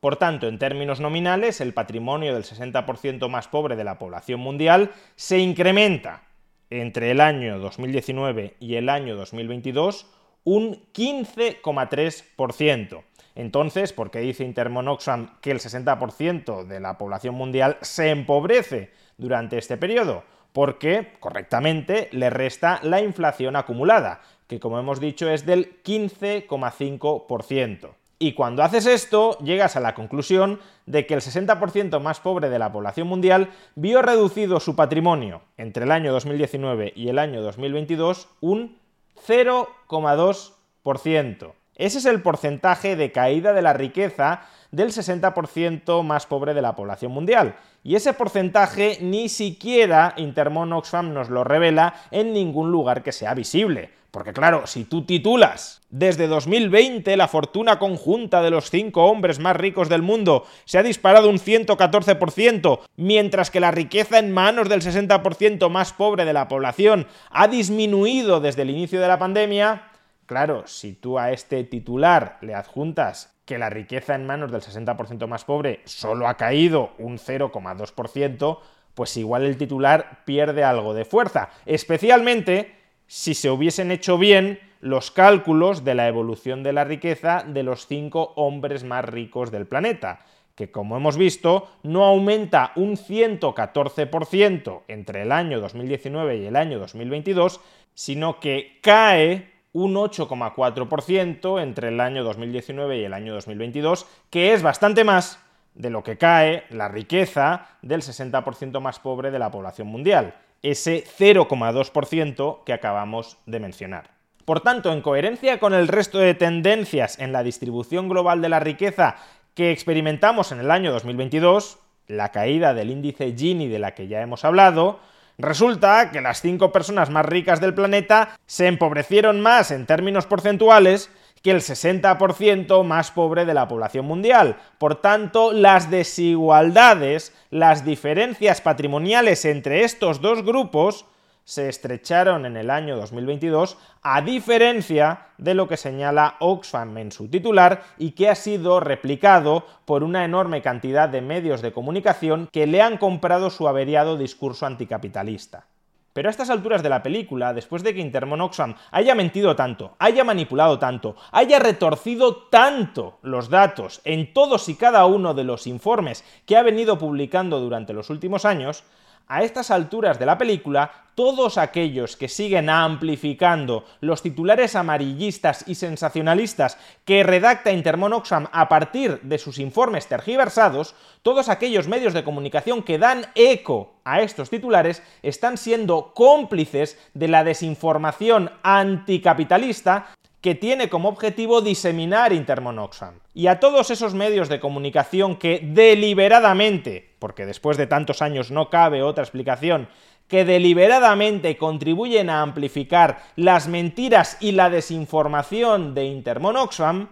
Por 0.00 0.16
tanto, 0.16 0.48
en 0.48 0.58
términos 0.58 1.00
nominales, 1.00 1.60
el 1.60 1.74
patrimonio 1.74 2.34
del 2.34 2.42
60% 2.44 3.28
más 3.28 3.48
pobre 3.48 3.76
de 3.76 3.84
la 3.84 3.98
población 3.98 4.40
mundial 4.40 4.92
se 5.14 5.38
incrementa 5.38 6.22
entre 6.70 7.10
el 7.10 7.20
año 7.20 7.58
2019 7.58 8.56
y 8.60 8.74
el 8.74 8.88
año 8.88 9.16
2022 9.16 10.06
un 10.44 10.80
15,3%. 10.92 13.02
Entonces, 13.34 13.92
¿por 13.92 14.10
qué 14.10 14.20
dice 14.20 14.44
Intermonoxam 14.44 15.38
que 15.40 15.50
el 15.50 15.60
60% 15.60 16.64
de 16.64 16.80
la 16.80 16.96
población 16.98 17.34
mundial 17.34 17.76
se 17.80 18.10
empobrece 18.10 18.90
durante 19.18 19.58
este 19.58 19.76
periodo? 19.76 20.24
porque 20.56 21.12
correctamente 21.20 22.08
le 22.12 22.30
resta 22.30 22.80
la 22.82 23.02
inflación 23.02 23.56
acumulada, 23.56 24.22
que 24.46 24.58
como 24.58 24.78
hemos 24.78 25.00
dicho 25.00 25.28
es 25.28 25.44
del 25.44 25.82
15,5%. 25.82 27.90
Y 28.18 28.32
cuando 28.32 28.62
haces 28.62 28.86
esto, 28.86 29.36
llegas 29.38 29.76
a 29.76 29.80
la 29.80 29.94
conclusión 29.94 30.58
de 30.86 31.06
que 31.06 31.12
el 31.12 31.20
60% 31.20 32.00
más 32.00 32.20
pobre 32.20 32.48
de 32.48 32.58
la 32.58 32.72
población 32.72 33.08
mundial 33.08 33.50
vio 33.74 34.00
reducido 34.00 34.58
su 34.58 34.74
patrimonio 34.74 35.42
entre 35.58 35.84
el 35.84 35.92
año 35.92 36.12
2019 36.12 36.94
y 36.96 37.08
el 37.08 37.18
año 37.18 37.42
2022 37.42 38.28
un 38.40 38.78
0,2%. 39.26 41.52
Ese 41.74 41.98
es 41.98 42.06
el 42.06 42.22
porcentaje 42.22 42.96
de 42.96 43.12
caída 43.12 43.52
de 43.52 43.60
la 43.60 43.74
riqueza 43.74 44.44
del 44.70 44.92
60% 44.92 46.02
más 46.02 46.24
pobre 46.24 46.54
de 46.54 46.62
la 46.62 46.74
población 46.74 47.12
mundial. 47.12 47.56
Y 47.84 47.96
ese 47.96 48.14
porcentaje 48.14 48.96
ni 49.02 49.28
siquiera 49.28 50.14
Intermon 50.16 50.72
Oxfam 50.72 51.12
nos 51.12 51.28
lo 51.28 51.44
revela 51.44 51.92
en 52.10 52.32
ningún 52.32 52.72
lugar 52.72 53.02
que 53.02 53.12
sea 53.12 53.34
visible. 53.34 53.90
Porque 54.16 54.32
claro, 54.32 54.66
si 54.66 54.84
tú 54.84 55.04
titulas 55.04 55.82
desde 55.90 56.26
2020 56.26 57.18
la 57.18 57.28
fortuna 57.28 57.78
conjunta 57.78 58.40
de 58.40 58.48
los 58.48 58.70
cinco 58.70 59.04
hombres 59.04 59.38
más 59.40 59.54
ricos 59.54 59.90
del 59.90 60.00
mundo 60.00 60.46
se 60.64 60.78
ha 60.78 60.82
disparado 60.82 61.28
un 61.28 61.36
114%, 61.38 62.80
mientras 62.96 63.50
que 63.50 63.60
la 63.60 63.72
riqueza 63.72 64.18
en 64.18 64.32
manos 64.32 64.70
del 64.70 64.80
60% 64.80 65.68
más 65.68 65.92
pobre 65.92 66.24
de 66.24 66.32
la 66.32 66.48
población 66.48 67.06
ha 67.28 67.46
disminuido 67.46 68.40
desde 68.40 68.62
el 68.62 68.70
inicio 68.70 69.02
de 69.02 69.08
la 69.08 69.18
pandemia, 69.18 69.90
claro, 70.24 70.66
si 70.66 70.94
tú 70.94 71.18
a 71.18 71.30
este 71.30 71.62
titular 71.64 72.38
le 72.40 72.54
adjuntas 72.54 73.36
que 73.44 73.58
la 73.58 73.68
riqueza 73.68 74.14
en 74.14 74.26
manos 74.26 74.50
del 74.50 74.62
60% 74.62 75.26
más 75.26 75.44
pobre 75.44 75.82
solo 75.84 76.26
ha 76.26 76.38
caído 76.38 76.92
un 76.98 77.18
0,2%, 77.18 78.60
pues 78.94 79.14
igual 79.18 79.44
el 79.44 79.58
titular 79.58 80.22
pierde 80.24 80.64
algo 80.64 80.94
de 80.94 81.04
fuerza, 81.04 81.50
especialmente 81.66 82.85
si 83.06 83.34
se 83.34 83.50
hubiesen 83.50 83.90
hecho 83.90 84.18
bien 84.18 84.58
los 84.80 85.10
cálculos 85.10 85.84
de 85.84 85.94
la 85.94 86.08
evolución 86.08 86.62
de 86.62 86.72
la 86.72 86.84
riqueza 86.84 87.44
de 87.46 87.62
los 87.62 87.86
cinco 87.86 88.32
hombres 88.36 88.84
más 88.84 89.04
ricos 89.04 89.50
del 89.50 89.66
planeta, 89.66 90.20
que 90.54 90.70
como 90.70 90.96
hemos 90.96 91.16
visto 91.16 91.68
no 91.82 92.04
aumenta 92.04 92.72
un 92.76 92.96
114% 92.96 94.82
entre 94.88 95.22
el 95.22 95.32
año 95.32 95.60
2019 95.60 96.36
y 96.38 96.46
el 96.46 96.56
año 96.56 96.78
2022, 96.78 97.60
sino 97.94 98.40
que 98.40 98.78
cae 98.82 99.52
un 99.72 99.94
8,4% 99.94 101.62
entre 101.62 101.88
el 101.88 102.00
año 102.00 102.24
2019 102.24 102.98
y 102.98 103.04
el 103.04 103.12
año 103.12 103.34
2022, 103.34 104.06
que 104.30 104.54
es 104.54 104.62
bastante 104.62 105.04
más 105.04 105.38
de 105.74 105.90
lo 105.90 106.02
que 106.02 106.16
cae 106.16 106.64
la 106.70 106.88
riqueza 106.88 107.66
del 107.82 108.00
60% 108.00 108.80
más 108.80 108.98
pobre 108.98 109.30
de 109.30 109.38
la 109.38 109.50
población 109.50 109.88
mundial, 109.88 110.34
ese 110.62 111.04
0,2% 111.18 112.64
que 112.64 112.72
acabamos 112.72 113.38
de 113.46 113.60
mencionar. 113.60 114.10
Por 114.44 114.60
tanto, 114.60 114.92
en 114.92 115.02
coherencia 115.02 115.58
con 115.58 115.74
el 115.74 115.88
resto 115.88 116.18
de 116.18 116.34
tendencias 116.34 117.18
en 117.18 117.32
la 117.32 117.42
distribución 117.42 118.08
global 118.08 118.40
de 118.42 118.48
la 118.48 118.60
riqueza 118.60 119.16
que 119.54 119.72
experimentamos 119.72 120.52
en 120.52 120.60
el 120.60 120.70
año 120.70 120.92
2022, 120.92 121.78
la 122.06 122.30
caída 122.30 122.74
del 122.74 122.90
índice 122.90 123.34
Gini 123.36 123.68
de 123.68 123.78
la 123.78 123.94
que 123.94 124.06
ya 124.06 124.20
hemos 124.20 124.44
hablado, 124.44 125.00
Resulta 125.38 126.10
que 126.10 126.22
las 126.22 126.40
cinco 126.40 126.72
personas 126.72 127.10
más 127.10 127.26
ricas 127.26 127.60
del 127.60 127.74
planeta 127.74 128.38
se 128.46 128.68
empobrecieron 128.68 129.40
más 129.40 129.70
en 129.70 129.84
términos 129.84 130.24
porcentuales 130.24 131.10
que 131.46 131.52
el 131.52 131.60
60% 131.60 132.82
más 132.82 133.12
pobre 133.12 133.44
de 133.44 133.54
la 133.54 133.68
población 133.68 134.04
mundial. 134.04 134.56
Por 134.78 134.96
tanto, 134.96 135.52
las 135.52 135.92
desigualdades, 135.92 137.32
las 137.50 137.84
diferencias 137.84 138.60
patrimoniales 138.60 139.44
entre 139.44 139.84
estos 139.84 140.20
dos 140.20 140.42
grupos 140.42 141.04
se 141.44 141.68
estrecharon 141.68 142.46
en 142.46 142.56
el 142.56 142.68
año 142.68 142.96
2022, 142.96 143.78
a 144.02 144.22
diferencia 144.22 145.28
de 145.38 145.54
lo 145.54 145.68
que 145.68 145.76
señala 145.76 146.34
Oxfam 146.40 146.98
en 146.98 147.12
su 147.12 147.28
titular 147.28 147.84
y 147.96 148.10
que 148.10 148.28
ha 148.28 148.34
sido 148.34 148.80
replicado 148.80 149.64
por 149.84 150.02
una 150.02 150.24
enorme 150.24 150.62
cantidad 150.62 151.08
de 151.08 151.20
medios 151.20 151.62
de 151.62 151.72
comunicación 151.72 152.48
que 152.50 152.66
le 152.66 152.82
han 152.82 152.98
comprado 152.98 153.50
su 153.50 153.68
averiado 153.68 154.18
discurso 154.18 154.66
anticapitalista. 154.66 155.68
Pero 156.16 156.30
a 156.30 156.32
estas 156.32 156.48
alturas 156.48 156.82
de 156.82 156.88
la 156.88 157.02
película, 157.02 157.52
después 157.52 157.82
de 157.82 157.92
que 157.92 158.00
Intermon 158.00 158.40
Oxfam 158.40 158.74
haya 158.90 159.14
mentido 159.14 159.54
tanto, 159.54 159.96
haya 159.98 160.24
manipulado 160.24 160.78
tanto, 160.78 161.14
haya 161.30 161.58
retorcido 161.58 162.48
tanto 162.48 163.18
los 163.20 163.50
datos 163.50 164.00
en 164.02 164.32
todos 164.32 164.70
y 164.70 164.76
cada 164.76 165.04
uno 165.04 165.34
de 165.34 165.44
los 165.44 165.66
informes 165.66 166.24
que 166.46 166.56
ha 166.56 166.62
venido 166.62 166.96
publicando 166.96 167.60
durante 167.60 167.92
los 167.92 168.08
últimos 168.08 168.46
años, 168.46 168.82
a 169.28 169.42
estas 169.42 169.70
alturas 169.70 170.18
de 170.18 170.26
la 170.26 170.38
película, 170.38 171.06
todos 171.14 171.56
aquellos 171.56 172.16
que 172.16 172.28
siguen 172.28 172.68
amplificando 172.68 173.84
los 174.00 174.22
titulares 174.22 174.76
amarillistas 174.76 175.64
y 175.66 175.74
sensacionalistas 175.74 176.76
que 177.06 177.22
redacta 177.22 177.72
Intermon 177.72 178.12
Oxfam 178.12 178.48
a 178.52 178.68
partir 178.68 179.20
de 179.22 179.38
sus 179.38 179.58
informes 179.58 180.06
tergiversados, 180.08 180.94
todos 181.22 181.48
aquellos 181.48 181.88
medios 181.88 182.12
de 182.12 182.22
comunicación 182.22 182.82
que 182.82 182.98
dan 182.98 183.26
eco 183.34 183.94
a 184.04 184.20
estos 184.20 184.50
titulares 184.50 185.02
están 185.22 185.56
siendo 185.56 186.12
cómplices 186.14 186.98
de 187.14 187.28
la 187.28 187.44
desinformación 187.44 188.50
anticapitalista 188.62 190.08
que 190.40 190.54
tiene 190.54 190.88
como 190.88 191.08
objetivo 191.08 191.60
diseminar 191.60 192.32
Intermonoxam. 192.32 193.20
Y 193.34 193.48
a 193.48 193.60
todos 193.60 193.90
esos 193.90 194.14
medios 194.14 194.48
de 194.48 194.60
comunicación 194.60 195.36
que 195.36 195.60
deliberadamente, 195.62 197.14
porque 197.18 197.46
después 197.46 197.76
de 197.76 197.86
tantos 197.86 198.22
años 198.22 198.50
no 198.50 198.70
cabe 198.70 199.02
otra 199.02 199.24
explicación, 199.24 199.88
que 200.28 200.44
deliberadamente 200.44 201.56
contribuyen 201.56 202.30
a 202.30 202.42
amplificar 202.42 203.22
las 203.36 203.68
mentiras 203.68 204.36
y 204.40 204.52
la 204.52 204.70
desinformación 204.70 205.94
de 205.94 206.06
Intermonoxam, 206.06 207.10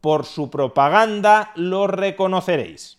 por 0.00 0.26
su 0.26 0.50
propaganda 0.50 1.52
lo 1.56 1.86
reconoceréis. 1.86 2.98